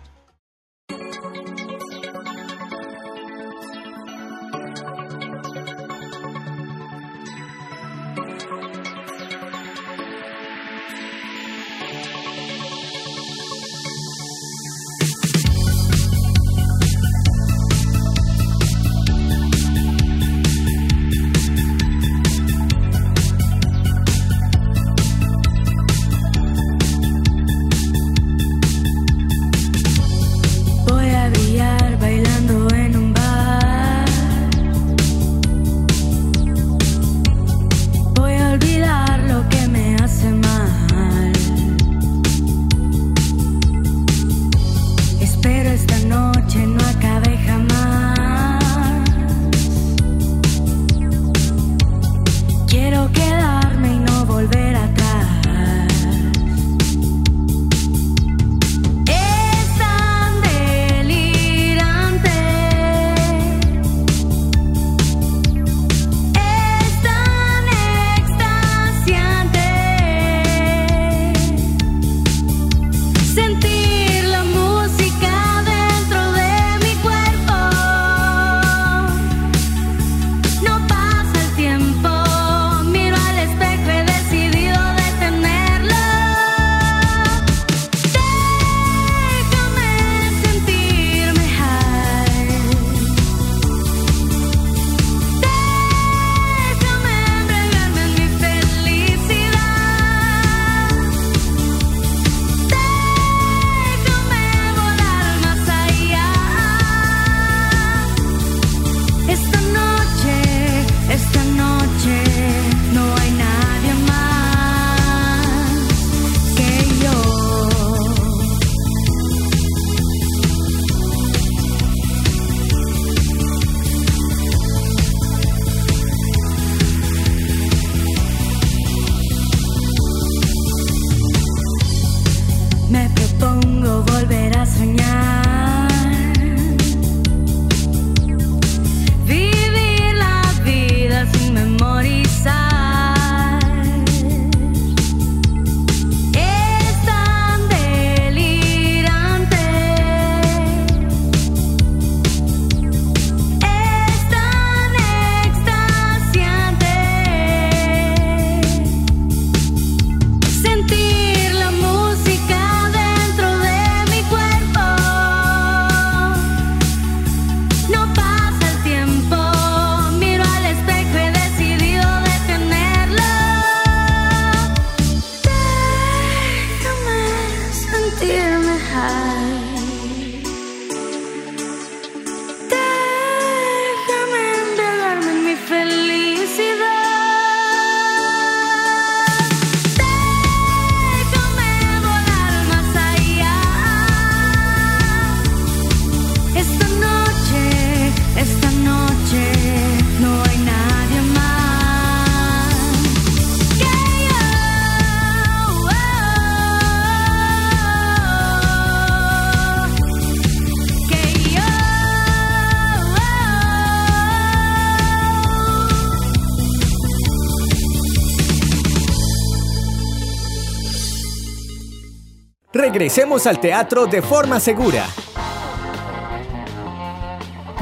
Regresemos 222.94 223.48
al 223.48 223.60
teatro 223.60 224.06
de 224.06 224.22
forma 224.22 224.60
segura. 224.60 225.08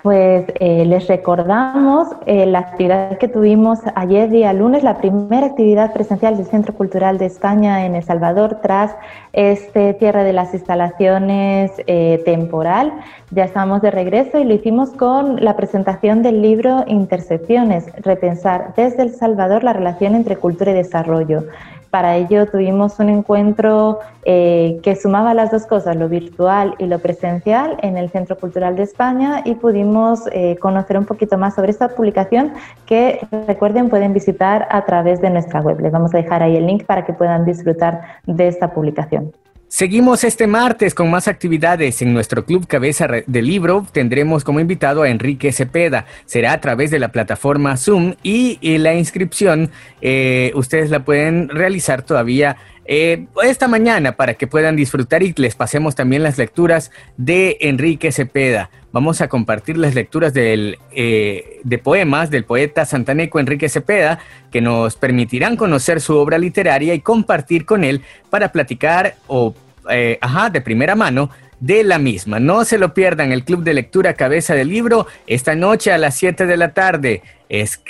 Pues 0.03 0.47
eh, 0.59 0.85
les 0.85 1.07
recordamos 1.07 2.09
eh, 2.27 2.45
la 2.45 2.59
actividad 2.59 3.19
que 3.19 3.29
tuvimos 3.29 3.79
ayer 3.95 4.31
día 4.31 4.53
lunes, 4.53 4.83
la 4.83 4.99
primera 4.99 5.47
actividad 5.47 5.93
presencial 5.93 6.37
del 6.37 6.47
Centro 6.47 6.75
Cultural 6.75 7.19
de 7.19 7.27
España 7.27 7.87
en 7.87 7.95
El 7.95 8.03
Salvador 8.03 8.59
tras 8.61 8.97
este 9.33 9.95
cierre 10.01 10.25
de 10.25 10.33
las 10.33 10.55
instalaciones 10.55 11.71
eh, 11.87 12.21
temporal. 12.25 12.93
Ya 13.31 13.45
estamos 13.45 13.81
de 13.81 13.93
regreso 13.93 14.41
y 14.41 14.45
lo 14.45 14.55
hicimos 14.55 14.91
con 14.91 15.37
la 15.37 15.55
presentación 15.55 16.25
del 16.25 16.43
libro 16.43 16.83
Intersecciones, 16.89 17.87
repensar 18.03 18.75
desde 18.75 19.03
El 19.03 19.15
Salvador 19.15 19.63
la 19.63 19.73
relación 19.73 20.17
entre 20.17 20.35
cultura 20.35 20.73
y 20.73 20.75
desarrollo. 20.75 21.45
Para 21.93 22.17
ello 22.17 22.47
tuvimos 22.47 22.99
un 23.01 23.11
encuentro 23.11 23.99
eh, 24.25 24.81
que 24.83 24.97
sumaba 24.97 25.35
las 25.35 25.51
dos 25.51 25.67
cosas, 25.67 25.95
lo 25.95 26.09
virtual 26.09 26.75
y 26.79 26.87
lo 26.87 26.99
presencial, 27.01 27.77
en 27.83 27.99
el 27.99 28.09
Centro 28.09 28.39
Cultural 28.39 28.77
de 28.77 28.85
España 28.85 29.43
y 29.45 29.57
pudimos 29.57 30.23
eh, 30.33 30.57
conocer 30.59 30.97
un 30.97 31.05
poquito 31.05 31.37
más 31.37 31.55
sobre 31.55 31.71
esta 31.71 31.89
publicación 31.89 32.55
que 32.87 33.21
recuerden 33.47 33.91
pueden 33.91 34.15
visitar 34.15 34.67
a 34.71 34.87
través 34.87 35.21
de 35.21 35.29
nuestra 35.29 35.61
web. 35.61 35.81
Les 35.81 35.93
vamos 35.93 36.15
a 36.15 36.17
dejar 36.17 36.43
ahí 36.43 36.57
el 36.57 36.67
link 36.67 36.87
para 36.87 37.05
que 37.05 37.13
puedan 37.13 37.45
disfrutar 37.45 38.01
de 38.25 38.49
esta 38.49 38.73
publicación. 38.73 39.31
Seguimos 39.75 40.23
este 40.23 40.47
martes 40.47 40.95
con 40.95 41.11
más 41.11 41.29
actividades. 41.29 42.03
En 42.03 42.13
nuestro 42.13 42.45
club 42.45 42.67
Cabeza 42.67 43.09
de 43.27 43.41
Libro 43.41 43.87
tendremos 43.91 44.45
como 44.45 44.61
invitado 44.61 45.01
a 45.01 45.09
Enrique 45.09 45.51
Cepeda. 45.51 46.05
Será 46.27 46.53
a 46.53 46.61
través 46.61 46.91
de 46.91 46.99
la 46.99 47.09
plataforma 47.09 47.79
Zoom 47.79 48.17
y, 48.23 48.59
la 48.77 48.93
inscripción 48.93 49.71
eh, 50.03 50.53
ustedes 50.57 50.91
la 50.91 51.07
pueden 51.07 51.49
realizar 51.49 52.03
todavía 52.03 52.59
eh, 52.85 53.27
esta 53.45 53.67
mañana 53.67 54.13
para 54.13 54.35
que 54.35 54.47
puedan 54.47 54.77
disfrutar 54.77 55.23
y 55.23 55.33
les 55.39 55.55
pasemos 55.55 55.95
también 55.95 56.23
las 56.23 56.37
lecturas 56.37 56.91
de 57.17 57.57
Enrique 57.63 58.13
Cepeda. 58.13 58.69
Vamos 58.93 59.23
a 59.23 59.29
compartir 59.29 59.79
las 59.79 59.95
lecturas 59.95 60.35
del, 60.35 60.79
eh, 60.91 61.61
de 61.65 61.79
poemas 61.79 62.29
del 62.31 62.45
poeta 62.45 62.85
santaneco 62.85 63.41
Enrique 63.41 63.71
Cepeda 63.71 64.19
que 64.51 64.61
nos 64.61 64.97
permitirán 64.97 65.57
conocer 65.57 66.03
su 66.03 66.15
obra 66.17 66.37
literaria 66.37 66.93
y 66.93 67.01
compartir 67.01 67.65
con 67.65 67.85
él 67.85 68.03
para 68.29 68.53
platicar 68.53 69.15
o, 69.29 69.55
eh, 69.91 70.19
ajá, 70.21 70.51
de 70.51 70.61
primera 70.61 70.95
mano 70.95 71.31
de 71.61 71.85
la 71.85 71.99
misma. 71.99 72.41
No 72.41 72.65
se 72.65 72.77
lo 72.77 72.93
pierdan, 72.93 73.31
el 73.31 73.45
Club 73.45 73.63
de 73.63 73.75
Lectura 73.75 74.15
Cabeza 74.15 74.55
del 74.55 74.69
Libro, 74.69 75.07
esta 75.27 75.55
noche 75.55 75.93
a 75.93 75.99
las 75.99 76.17
7 76.17 76.47
de 76.47 76.57
la 76.57 76.75
tarde. 76.75 77.23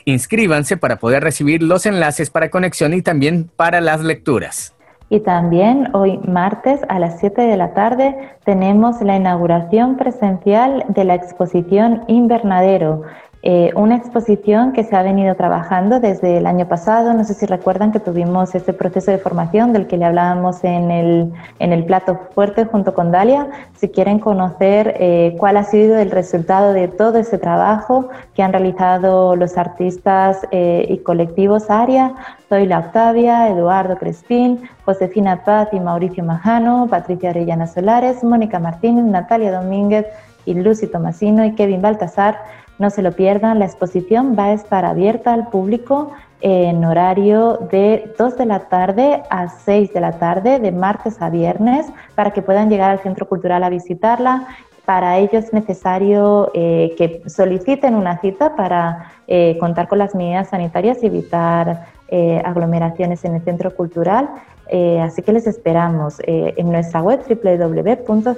Inscríbanse 0.05 0.76
para 0.76 0.96
poder 0.96 1.22
recibir 1.22 1.62
los 1.62 1.87
enlaces 1.87 2.28
para 2.28 2.50
conexión 2.50 2.92
y 2.92 3.00
también 3.00 3.48
para 3.57 3.81
las 3.81 4.02
lecturas. 4.02 4.74
Y 5.12 5.20
también 5.20 5.88
hoy 5.94 6.18
martes 6.26 6.81
a 6.88 6.98
las 6.98 7.20
7 7.20 7.42
de 7.42 7.57
la 7.59 7.74
tarde 7.74 8.16
tenemos 8.44 9.02
la 9.02 9.16
inauguración 9.16 9.98
presencial 9.98 10.85
de 10.88 11.05
la 11.05 11.14
exposición 11.14 12.02
Invernadero, 12.09 13.02
eh, 13.44 13.72
una 13.74 13.96
exposición 13.96 14.70
que 14.72 14.85
se 14.85 14.94
ha 14.94 15.02
venido 15.02 15.35
trabajando 15.35 15.98
desde 15.98 16.38
el 16.38 16.46
año 16.46 16.68
pasado. 16.68 17.12
No 17.12 17.24
sé 17.24 17.35
si 17.35 17.44
recuerdan 17.44 17.90
que 17.90 17.98
tuvimos 17.98 18.55
este 18.55 18.72
proceso 18.72 19.11
de 19.11 19.18
formación 19.18 19.72
del 19.72 19.88
que 19.88 19.96
le 19.96 20.05
hablábamos 20.05 20.62
en 20.62 20.92
el, 20.92 21.33
en 21.59 21.72
el 21.72 21.85
plato 21.85 22.20
fuerte 22.37 22.66
junto 22.66 22.94
con 22.94 23.11
Dalia. 23.11 23.48
Si 23.74 23.88
quieren 23.88 24.20
conocer 24.20 24.94
eh, 25.00 25.35
cuál 25.40 25.57
ha 25.57 25.64
sido 25.64 25.98
el 25.98 26.12
resultado 26.12 26.72
de 26.72 26.87
todo 26.87 27.18
ese 27.18 27.37
trabajo 27.37 28.11
que 28.35 28.44
han 28.44 28.52
realizado 28.52 29.35
los 29.35 29.59
artistas 29.59 30.46
eh, 30.52 30.87
y 30.88 30.98
colectivos 30.98 31.68
ARIA, 31.68 32.14
soy 32.48 32.66
la 32.66 32.78
Octavia, 32.78 33.48
Eduardo 33.48 33.96
Crespín, 33.96 34.61
Josefina 34.85 35.42
Paz 35.44 35.68
y 35.72 35.81
Mauricio 35.81 36.22
Majano, 36.22 36.87
Patricia 36.88 37.31
Arellana 37.31 37.66
Solares, 37.66 38.22
Mónica 38.22 38.61
Martínez, 38.61 39.05
Natalia 39.05 39.50
Domínguez 39.50 40.07
y 40.44 40.55
Lucy 40.55 40.87
Tomasino 40.87 41.44
y 41.44 41.57
Kevin 41.57 41.83
Baltasar 41.83 42.37
no 42.82 42.90
se 42.90 43.00
lo 43.00 43.12
pierdan, 43.12 43.60
la 43.60 43.64
exposición 43.64 44.36
va 44.38 44.46
a 44.46 44.52
estar 44.52 44.84
abierta 44.84 45.32
al 45.32 45.48
público 45.48 46.12
en 46.42 46.84
horario 46.84 47.68
de 47.70 48.12
2 48.18 48.36
de 48.36 48.46
la 48.46 48.68
tarde 48.68 49.22
a 49.30 49.48
6 49.48 49.94
de 49.94 50.00
la 50.00 50.18
tarde, 50.18 50.58
de 50.58 50.72
martes 50.72 51.22
a 51.22 51.30
viernes, 51.30 51.86
para 52.16 52.32
que 52.32 52.42
puedan 52.42 52.68
llegar 52.68 52.90
al 52.90 52.98
Centro 52.98 53.28
Cultural 53.28 53.62
a 53.62 53.70
visitarla. 53.70 54.48
Para 54.84 55.18
ello 55.18 55.38
es 55.38 55.52
necesario 55.52 56.50
eh, 56.54 56.94
que 56.98 57.22
soliciten 57.30 57.94
una 57.94 58.20
cita 58.20 58.56
para 58.56 59.12
eh, 59.28 59.56
contar 59.60 59.86
con 59.86 59.98
las 59.98 60.16
medidas 60.16 60.48
sanitarias 60.48 61.02
y 61.02 61.06
evitar 61.06 61.86
eh, 62.08 62.42
aglomeraciones 62.44 63.24
en 63.24 63.36
el 63.36 63.42
centro 63.42 63.74
cultural. 63.76 64.28
Eh, 64.74 64.98
así 65.02 65.20
que 65.20 65.32
les 65.32 65.46
esperamos 65.46 66.18
eh, 66.20 66.54
en 66.56 66.72
nuestra 66.72 67.02
web 67.02 67.20
www.ccb.org. 67.28 68.35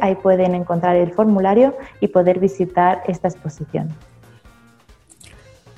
Ahí 0.00 0.14
pueden 0.14 0.54
encontrar 0.54 0.96
el 0.96 1.12
formulario 1.12 1.76
y 2.00 2.08
poder 2.08 2.38
visitar 2.40 3.02
esta 3.06 3.28
exposición. 3.28 3.90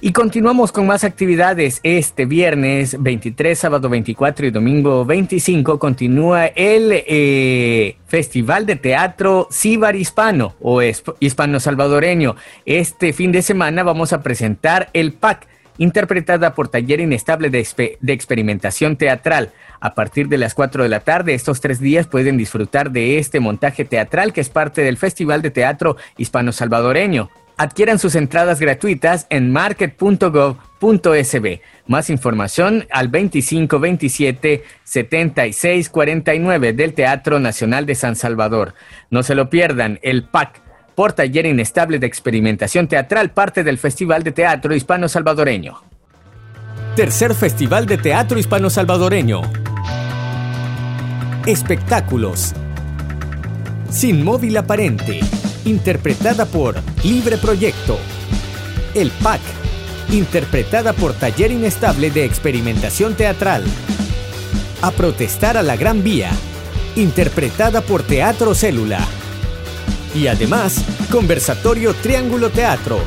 Y 0.00 0.12
continuamos 0.12 0.70
con 0.70 0.86
más 0.86 1.02
actividades. 1.02 1.80
Este 1.82 2.26
viernes 2.26 2.96
23, 3.02 3.58
sábado 3.58 3.88
24 3.88 4.46
y 4.46 4.52
domingo 4.52 5.04
25 5.04 5.80
continúa 5.80 6.46
el 6.46 7.96
Festival 8.06 8.66
de 8.66 8.76
Teatro 8.76 9.48
Cibar 9.50 9.96
Hispano 9.96 10.54
o 10.60 10.80
Hispano 11.18 11.58
Salvadoreño. 11.58 12.36
Este 12.64 13.12
fin 13.12 13.32
de 13.32 13.42
semana 13.42 13.82
vamos 13.82 14.12
a 14.12 14.22
presentar 14.22 14.90
el 14.92 15.14
PAC 15.14 15.48
interpretada 15.78 16.54
por 16.54 16.68
Taller 16.68 17.00
Inestable 17.00 17.50
de, 17.50 18.12
Experimentación 18.12 18.96
Teatral. 18.96 19.52
A 19.80 19.94
partir 19.94 20.28
de 20.28 20.38
las 20.38 20.54
4 20.54 20.82
de 20.82 20.88
la 20.88 21.00
tarde, 21.00 21.34
estos 21.34 21.60
tres 21.60 21.80
días 21.80 22.06
pueden 22.06 22.36
disfrutar 22.36 22.90
de 22.90 23.18
este 23.18 23.40
montaje 23.40 23.84
teatral 23.84 24.32
que 24.32 24.40
es 24.40 24.50
parte 24.50 24.82
del 24.82 24.96
Festival 24.96 25.40
de 25.40 25.50
Teatro 25.50 25.96
Hispano-Salvadoreño. 26.16 27.30
Adquieran 27.56 27.98
sus 27.98 28.14
entradas 28.14 28.60
gratuitas 28.60 29.26
en 29.30 29.50
market.gov.sb. 29.50 31.60
Más 31.86 32.08
información 32.08 32.86
al 32.90 33.10
2527 33.10 34.62
7649 34.84 36.72
del 36.72 36.94
Teatro 36.94 37.40
Nacional 37.40 37.84
de 37.84 37.96
San 37.96 38.14
Salvador. 38.14 38.74
No 39.10 39.24
se 39.24 39.34
lo 39.34 39.50
pierdan, 39.50 39.98
el 40.02 40.22
PAC, 40.22 40.62
por 40.98 41.12
taller 41.12 41.46
inestable 41.46 42.00
de 42.00 42.08
experimentación 42.08 42.88
teatral, 42.88 43.30
parte 43.30 43.62
del 43.62 43.78
Festival 43.78 44.24
de 44.24 44.32
Teatro 44.32 44.74
Hispano 44.74 45.08
Salvadoreño. 45.08 45.80
Tercer 46.96 47.36
Festival 47.36 47.86
de 47.86 47.98
Teatro 47.98 48.36
Hispano 48.36 48.68
Salvadoreño. 48.68 49.42
Espectáculos. 51.46 52.52
Sin 53.88 54.24
móvil 54.24 54.56
aparente 54.56 55.20
interpretada 55.64 56.46
por 56.46 56.74
Libre 57.04 57.38
Proyecto. 57.38 57.96
El 58.92 59.12
PAC, 59.12 59.40
interpretada 60.10 60.94
por 60.94 61.12
Taller 61.12 61.52
Inestable 61.52 62.10
de 62.10 62.24
Experimentación 62.24 63.14
Teatral. 63.14 63.62
A 64.82 64.90
protestar 64.90 65.56
a 65.56 65.62
la 65.62 65.76
Gran 65.76 66.02
Vía, 66.02 66.30
interpretada 66.96 67.82
por 67.82 68.02
Teatro 68.02 68.52
Célula. 68.52 68.98
Y 70.14 70.26
además, 70.26 70.84
Conversatorio 71.10 71.94
Triángulo 71.94 72.50
Teatro. 72.50 73.00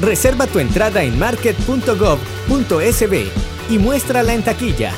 Reserva 0.00 0.46
tu 0.46 0.58
entrada 0.58 1.02
en 1.02 1.18
market.gov.sb 1.18 3.14
y 3.70 3.78
muéstrala 3.78 4.34
en 4.34 4.42
taquilla. 4.42 4.92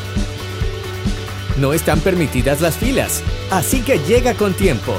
No 1.56 1.72
están 1.72 2.00
permitidas 2.00 2.60
las 2.60 2.76
filas, 2.76 3.22
así 3.50 3.80
que 3.80 3.98
llega 4.00 4.34
con 4.34 4.54
tiempo. 4.54 4.94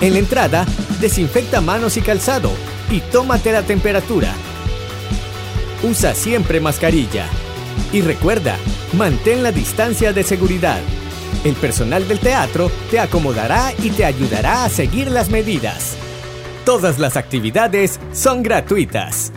En 0.00 0.14
la 0.14 0.18
entrada, 0.18 0.66
desinfecta 1.00 1.60
manos 1.60 1.96
y 1.96 2.00
calzado 2.00 2.50
y 2.90 3.00
tómate 3.00 3.52
la 3.52 3.62
temperatura. 3.62 4.32
Usa 5.82 6.14
siempre 6.14 6.60
mascarilla. 6.60 7.26
Y 7.92 8.00
recuerda, 8.00 8.56
mantén 8.94 9.42
la 9.42 9.52
distancia 9.52 10.12
de 10.12 10.24
seguridad. 10.24 10.80
El 11.44 11.54
personal 11.54 12.06
del 12.08 12.18
teatro 12.18 12.70
te 12.90 13.00
acomodará 13.00 13.72
y 13.82 13.90
te 13.90 14.04
ayudará 14.04 14.64
a 14.64 14.68
seguir 14.68 15.10
las 15.10 15.30
medidas. 15.30 15.96
Todas 16.64 16.98
las 16.98 17.16
actividades 17.16 18.00
son 18.12 18.42
gratuitas. 18.42 19.32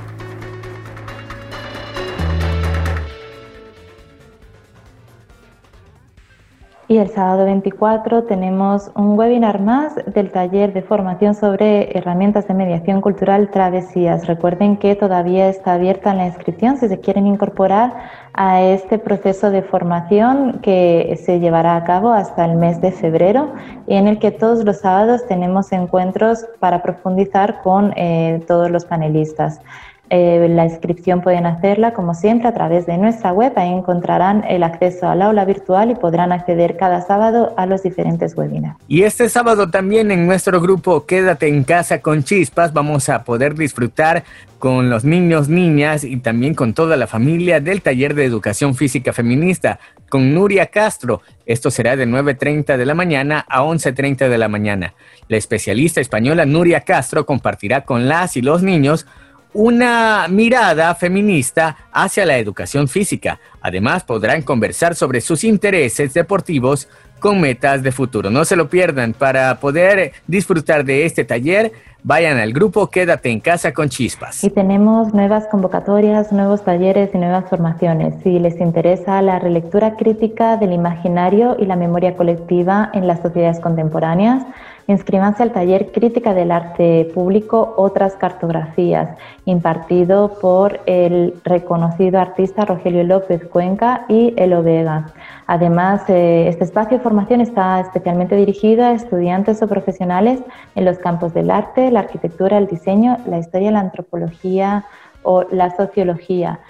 Y 6.89 6.97
el 6.97 7.09
sábado 7.09 7.45
24 7.45 8.23
tenemos 8.23 8.89
un 8.95 9.15
webinar 9.15 9.61
más 9.61 9.93
del 10.07 10.31
taller 10.31 10.73
de 10.73 10.81
formación 10.81 11.35
sobre 11.35 11.95
herramientas 11.95 12.47
de 12.47 12.55
mediación 12.55 12.99
cultural 12.99 13.51
Travesías. 13.51 14.25
Recuerden 14.25 14.75
que 14.75 14.95
todavía 14.95 15.49
está 15.49 15.73
abierta 15.73 16.15
la 16.15 16.25
inscripción 16.25 16.77
si 16.77 16.87
se 16.87 16.99
quieren 16.99 17.27
incorporar 17.27 17.93
a 18.33 18.63
este 18.63 18.97
proceso 18.97 19.51
de 19.51 19.61
formación 19.61 20.61
que 20.63 21.15
se 21.23 21.39
llevará 21.39 21.75
a 21.75 21.83
cabo 21.83 22.09
hasta 22.09 22.43
el 22.43 22.57
mes 22.57 22.81
de 22.81 22.91
febrero 22.91 23.53
y 23.85 23.93
en 23.93 24.07
el 24.07 24.17
que 24.17 24.31
todos 24.31 24.65
los 24.65 24.79
sábados 24.79 25.27
tenemos 25.27 25.71
encuentros 25.71 26.47
para 26.57 26.81
profundizar 26.81 27.61
con 27.61 27.93
eh, 27.97 28.43
todos 28.47 28.71
los 28.71 28.85
panelistas. 28.85 29.61
Eh, 30.09 30.47
la 30.49 30.65
inscripción 30.65 31.21
pueden 31.21 31.45
hacerla, 31.45 31.93
como 31.93 32.13
siempre, 32.13 32.47
a 32.47 32.53
través 32.53 32.85
de 32.85 32.97
nuestra 32.97 33.31
web. 33.31 33.53
Ahí 33.55 33.71
encontrarán 33.71 34.43
el 34.47 34.63
acceso 34.63 35.07
al 35.07 35.21
aula 35.21 35.45
virtual 35.45 35.91
y 35.91 35.95
podrán 35.95 36.31
acceder 36.31 36.77
cada 36.77 37.01
sábado 37.01 37.53
a 37.57 37.65
los 37.65 37.83
diferentes 37.83 38.35
webinars. 38.35 38.77
Y 38.87 39.03
este 39.03 39.29
sábado 39.29 39.69
también 39.69 40.11
en 40.11 40.25
nuestro 40.25 40.59
grupo 40.61 41.05
Quédate 41.05 41.47
en 41.47 41.63
casa 41.63 42.01
con 42.01 42.23
chispas 42.23 42.73
vamos 42.73 43.09
a 43.09 43.23
poder 43.23 43.55
disfrutar 43.55 44.23
con 44.59 44.89
los 44.89 45.05
niños, 45.05 45.47
niñas 45.47 46.03
y 46.03 46.17
también 46.17 46.53
con 46.53 46.73
toda 46.73 46.97
la 46.97 47.07
familia 47.07 47.61
del 47.61 47.81
taller 47.81 48.13
de 48.13 48.25
educación 48.25 48.75
física 48.75 49.13
feminista 49.13 49.79
con 50.09 50.33
Nuria 50.33 50.67
Castro. 50.67 51.21
Esto 51.45 51.71
será 51.71 51.95
de 51.95 52.05
9.30 52.05 52.75
de 52.77 52.85
la 52.85 52.93
mañana 52.93 53.45
a 53.47 53.63
11.30 53.63 54.27
de 54.27 54.37
la 54.37 54.49
mañana. 54.49 54.93
La 55.29 55.37
especialista 55.37 56.01
española 56.01 56.45
Nuria 56.45 56.81
Castro 56.81 57.25
compartirá 57.25 57.85
con 57.85 58.09
las 58.09 58.35
y 58.35 58.41
los 58.41 58.61
niños 58.61 59.07
una 59.53 60.27
mirada 60.29 60.93
feminista 60.95 61.75
hacia 61.91 62.25
la 62.25 62.37
educación 62.37 62.87
física. 62.87 63.39
Además, 63.61 64.03
podrán 64.03 64.41
conversar 64.41 64.95
sobre 64.95 65.21
sus 65.21 65.43
intereses 65.43 66.13
deportivos 66.13 66.87
con 67.19 67.41
metas 67.41 67.83
de 67.83 67.91
futuro. 67.91 68.29
No 68.29 68.45
se 68.45 68.55
lo 68.55 68.69
pierdan. 68.69 69.13
Para 69.13 69.59
poder 69.59 70.13
disfrutar 70.27 70.85
de 70.85 71.05
este 71.05 71.25
taller, 71.25 71.73
vayan 72.03 72.37
al 72.37 72.53
grupo 72.53 72.89
Quédate 72.89 73.29
en 73.29 73.39
casa 73.39 73.73
con 73.73 73.89
chispas. 73.89 74.43
Y 74.43 74.49
tenemos 74.49 75.13
nuevas 75.13 75.47
convocatorias, 75.47 76.31
nuevos 76.31 76.63
talleres 76.63 77.09
y 77.13 77.17
nuevas 77.17 77.49
formaciones. 77.49 78.13
Si 78.23 78.39
les 78.39 78.59
interesa 78.59 79.21
la 79.21 79.39
relectura 79.39 79.95
crítica 79.97 80.57
del 80.57 80.71
imaginario 80.71 81.57
y 81.59 81.65
la 81.65 81.75
memoria 81.75 82.15
colectiva 82.15 82.89
en 82.93 83.07
las 83.07 83.21
sociedades 83.21 83.59
contemporáneas, 83.59 84.43
Inscríbanse 84.89 85.43
al 85.43 85.51
taller 85.51 85.91
Crítica 85.91 86.33
del 86.33 86.49
Arte 86.49 87.11
Público, 87.13 87.75
otras 87.77 88.15
cartografías, 88.15 89.15
impartido 89.45 90.39
por 90.41 90.79
el 90.87 91.35
reconocido 91.43 92.19
artista 92.19 92.65
Rogelio 92.65 93.03
López 93.03 93.45
Cuenca 93.45 94.05
y 94.09 94.33
Elo 94.35 94.63
Vega. 94.63 95.05
Además, 95.45 96.09
eh, 96.09 96.47
este 96.47 96.63
espacio 96.63 96.97
de 96.97 97.03
formación 97.03 97.39
está 97.39 97.79
especialmente 97.81 98.35
dirigido 98.35 98.83
a 98.83 98.93
estudiantes 98.93 99.61
o 99.61 99.67
profesionales 99.67 100.39
en 100.73 100.85
los 100.85 100.97
campos 100.97 101.35
del 101.35 101.51
arte, 101.51 101.91
la 101.91 101.99
arquitectura, 101.99 102.57
el 102.57 102.65
diseño, 102.65 103.19
la 103.27 103.37
historia, 103.37 103.69
la 103.69 103.81
antropología 103.81 104.85
o 105.21 105.43
la 105.51 105.69
sociología. 105.77 106.61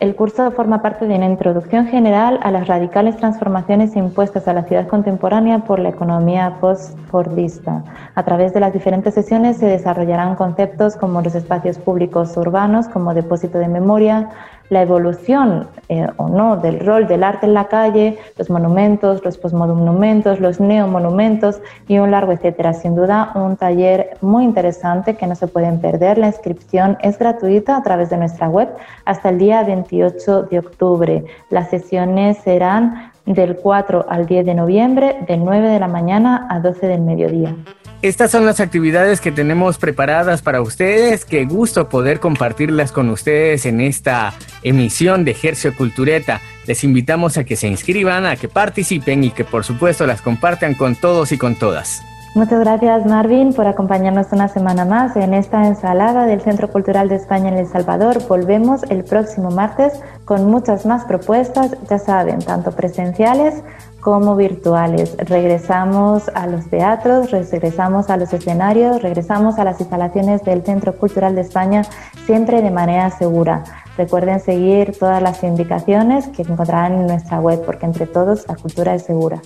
El 0.00 0.16
curso 0.16 0.50
forma 0.50 0.82
parte 0.82 1.06
de 1.06 1.14
una 1.14 1.26
introducción 1.26 1.86
general 1.86 2.40
a 2.42 2.50
las 2.50 2.66
radicales 2.66 3.16
transformaciones 3.16 3.94
impuestas 3.94 4.48
a 4.48 4.52
la 4.52 4.64
ciudad 4.64 4.88
contemporánea 4.88 5.60
por 5.60 5.78
la 5.78 5.90
economía 5.90 6.56
post-fordista. 6.60 7.84
A 8.14 8.24
través 8.24 8.52
de 8.52 8.60
las 8.60 8.72
diferentes 8.72 9.14
sesiones 9.14 9.58
se 9.58 9.66
desarrollarán 9.66 10.34
conceptos 10.34 10.96
como 10.96 11.22
los 11.22 11.36
espacios 11.36 11.78
públicos 11.78 12.36
urbanos 12.36 12.88
como 12.88 13.14
depósito 13.14 13.58
de 13.58 13.68
memoria, 13.68 14.30
la 14.72 14.80
evolución 14.80 15.68
eh, 15.90 16.06
o 16.16 16.30
no 16.30 16.56
del 16.56 16.80
rol 16.80 17.06
del 17.06 17.24
arte 17.24 17.44
en 17.44 17.52
la 17.52 17.68
calle, 17.68 18.18
los 18.38 18.48
monumentos, 18.48 19.22
los 19.22 19.36
posmonumentos, 19.36 20.40
los 20.40 20.60
neomonumentos 20.60 21.60
y 21.88 21.98
un 21.98 22.10
largo 22.10 22.32
etcétera. 22.32 22.72
Sin 22.72 22.96
duda, 22.96 23.32
un 23.34 23.58
taller 23.58 24.16
muy 24.22 24.44
interesante 24.44 25.14
que 25.14 25.26
no 25.26 25.34
se 25.34 25.46
pueden 25.46 25.78
perder. 25.78 26.16
La 26.16 26.28
inscripción 26.28 26.96
es 27.02 27.18
gratuita 27.18 27.76
a 27.76 27.82
través 27.82 28.08
de 28.08 28.16
nuestra 28.16 28.48
web 28.48 28.70
hasta 29.04 29.28
el 29.28 29.38
día 29.38 29.62
28 29.62 30.44
de 30.44 30.58
octubre. 30.60 31.24
Las 31.50 31.68
sesiones 31.68 32.38
serán 32.38 33.12
del 33.26 33.56
4 33.56 34.06
al 34.08 34.24
10 34.24 34.46
de 34.46 34.54
noviembre, 34.54 35.16
de 35.28 35.36
9 35.36 35.68
de 35.68 35.80
la 35.80 35.88
mañana 35.88 36.46
a 36.48 36.60
12 36.60 36.86
del 36.86 37.02
mediodía. 37.02 37.54
Estas 38.02 38.32
son 38.32 38.44
las 38.44 38.58
actividades 38.58 39.20
que 39.20 39.30
tenemos 39.30 39.78
preparadas 39.78 40.42
para 40.42 40.60
ustedes. 40.60 41.24
Qué 41.24 41.44
gusto 41.44 41.88
poder 41.88 42.18
compartirlas 42.18 42.90
con 42.90 43.08
ustedes 43.10 43.64
en 43.64 43.80
esta 43.80 44.32
emisión 44.64 45.24
de 45.24 45.30
Ejercio 45.30 45.72
Cultureta. 45.76 46.40
Les 46.66 46.82
invitamos 46.82 47.38
a 47.38 47.44
que 47.44 47.54
se 47.54 47.68
inscriban, 47.68 48.26
a 48.26 48.34
que 48.34 48.48
participen 48.48 49.22
y 49.22 49.30
que 49.30 49.44
por 49.44 49.62
supuesto 49.62 50.04
las 50.04 50.20
compartan 50.20 50.74
con 50.74 50.96
todos 50.96 51.30
y 51.30 51.38
con 51.38 51.54
todas. 51.54 52.02
Muchas 52.34 52.58
gracias 52.58 53.06
Marvin 53.06 53.52
por 53.52 53.68
acompañarnos 53.68 54.32
una 54.32 54.48
semana 54.48 54.84
más 54.84 55.14
en 55.14 55.32
esta 55.32 55.68
ensalada 55.68 56.26
del 56.26 56.40
Centro 56.40 56.68
Cultural 56.72 57.08
de 57.08 57.16
España 57.16 57.50
en 57.50 57.58
El 57.58 57.66
Salvador. 57.68 58.26
Volvemos 58.26 58.82
el 58.84 59.04
próximo 59.04 59.52
martes 59.52 59.92
con 60.24 60.46
muchas 60.50 60.86
más 60.86 61.04
propuestas, 61.04 61.76
ya 61.88 62.00
saben, 62.00 62.40
tanto 62.40 62.72
presenciales 62.72 63.62
como 64.02 64.34
virtuales. 64.36 65.16
Regresamos 65.16 66.28
a 66.34 66.46
los 66.48 66.68
teatros, 66.68 67.30
regresamos 67.30 68.10
a 68.10 68.16
los 68.16 68.32
escenarios, 68.32 69.00
regresamos 69.00 69.58
a 69.58 69.64
las 69.64 69.80
instalaciones 69.80 70.42
del 70.42 70.64
Centro 70.64 70.96
Cultural 70.96 71.36
de 71.36 71.42
España, 71.42 71.82
siempre 72.26 72.60
de 72.60 72.70
manera 72.70 73.08
segura. 73.10 73.62
Recuerden 73.96 74.40
seguir 74.40 74.98
todas 74.98 75.22
las 75.22 75.42
indicaciones 75.44 76.26
que 76.28 76.42
encontrarán 76.42 76.94
en 76.94 77.06
nuestra 77.06 77.40
web, 77.40 77.62
porque 77.64 77.86
entre 77.86 78.06
todos 78.06 78.46
la 78.48 78.56
cultura 78.56 78.94
es 78.94 79.04
segura. 79.04 79.40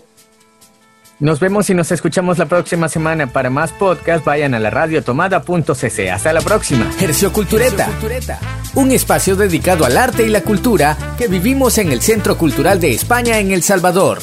Nos 1.19 1.41
vemos 1.41 1.69
y 1.71 1.75
nos 1.75 1.93
escuchamos 1.93 2.39
la 2.39 2.47
próxima 2.47 2.89
semana. 2.89 3.27
Para 3.27 3.49
más 3.49 3.73
podcast, 3.73 4.25
vayan 4.25 4.55
a 4.55 4.59
la 4.59 4.71
radiotomada.cc. 4.71 6.11
Hasta 6.11 6.33
la 6.33 6.43
próxima. 6.43 6.91
Hercio 7.01 7.33
Cultureta. 7.33 7.89
Un 8.75 8.91
espacio 8.91 9.35
dedicado 9.35 9.87
al 9.87 9.97
arte 9.97 10.27
y 10.27 10.29
la 10.29 10.43
cultura 10.43 10.97
que 11.17 11.29
vivimos 11.29 11.79
en 11.79 11.91
el 11.91 12.03
Centro 12.03 12.37
Cultural 12.37 12.81
de 12.81 12.93
España 12.93 13.39
en 13.39 13.51
El 13.51 13.63
Salvador. 13.63 14.19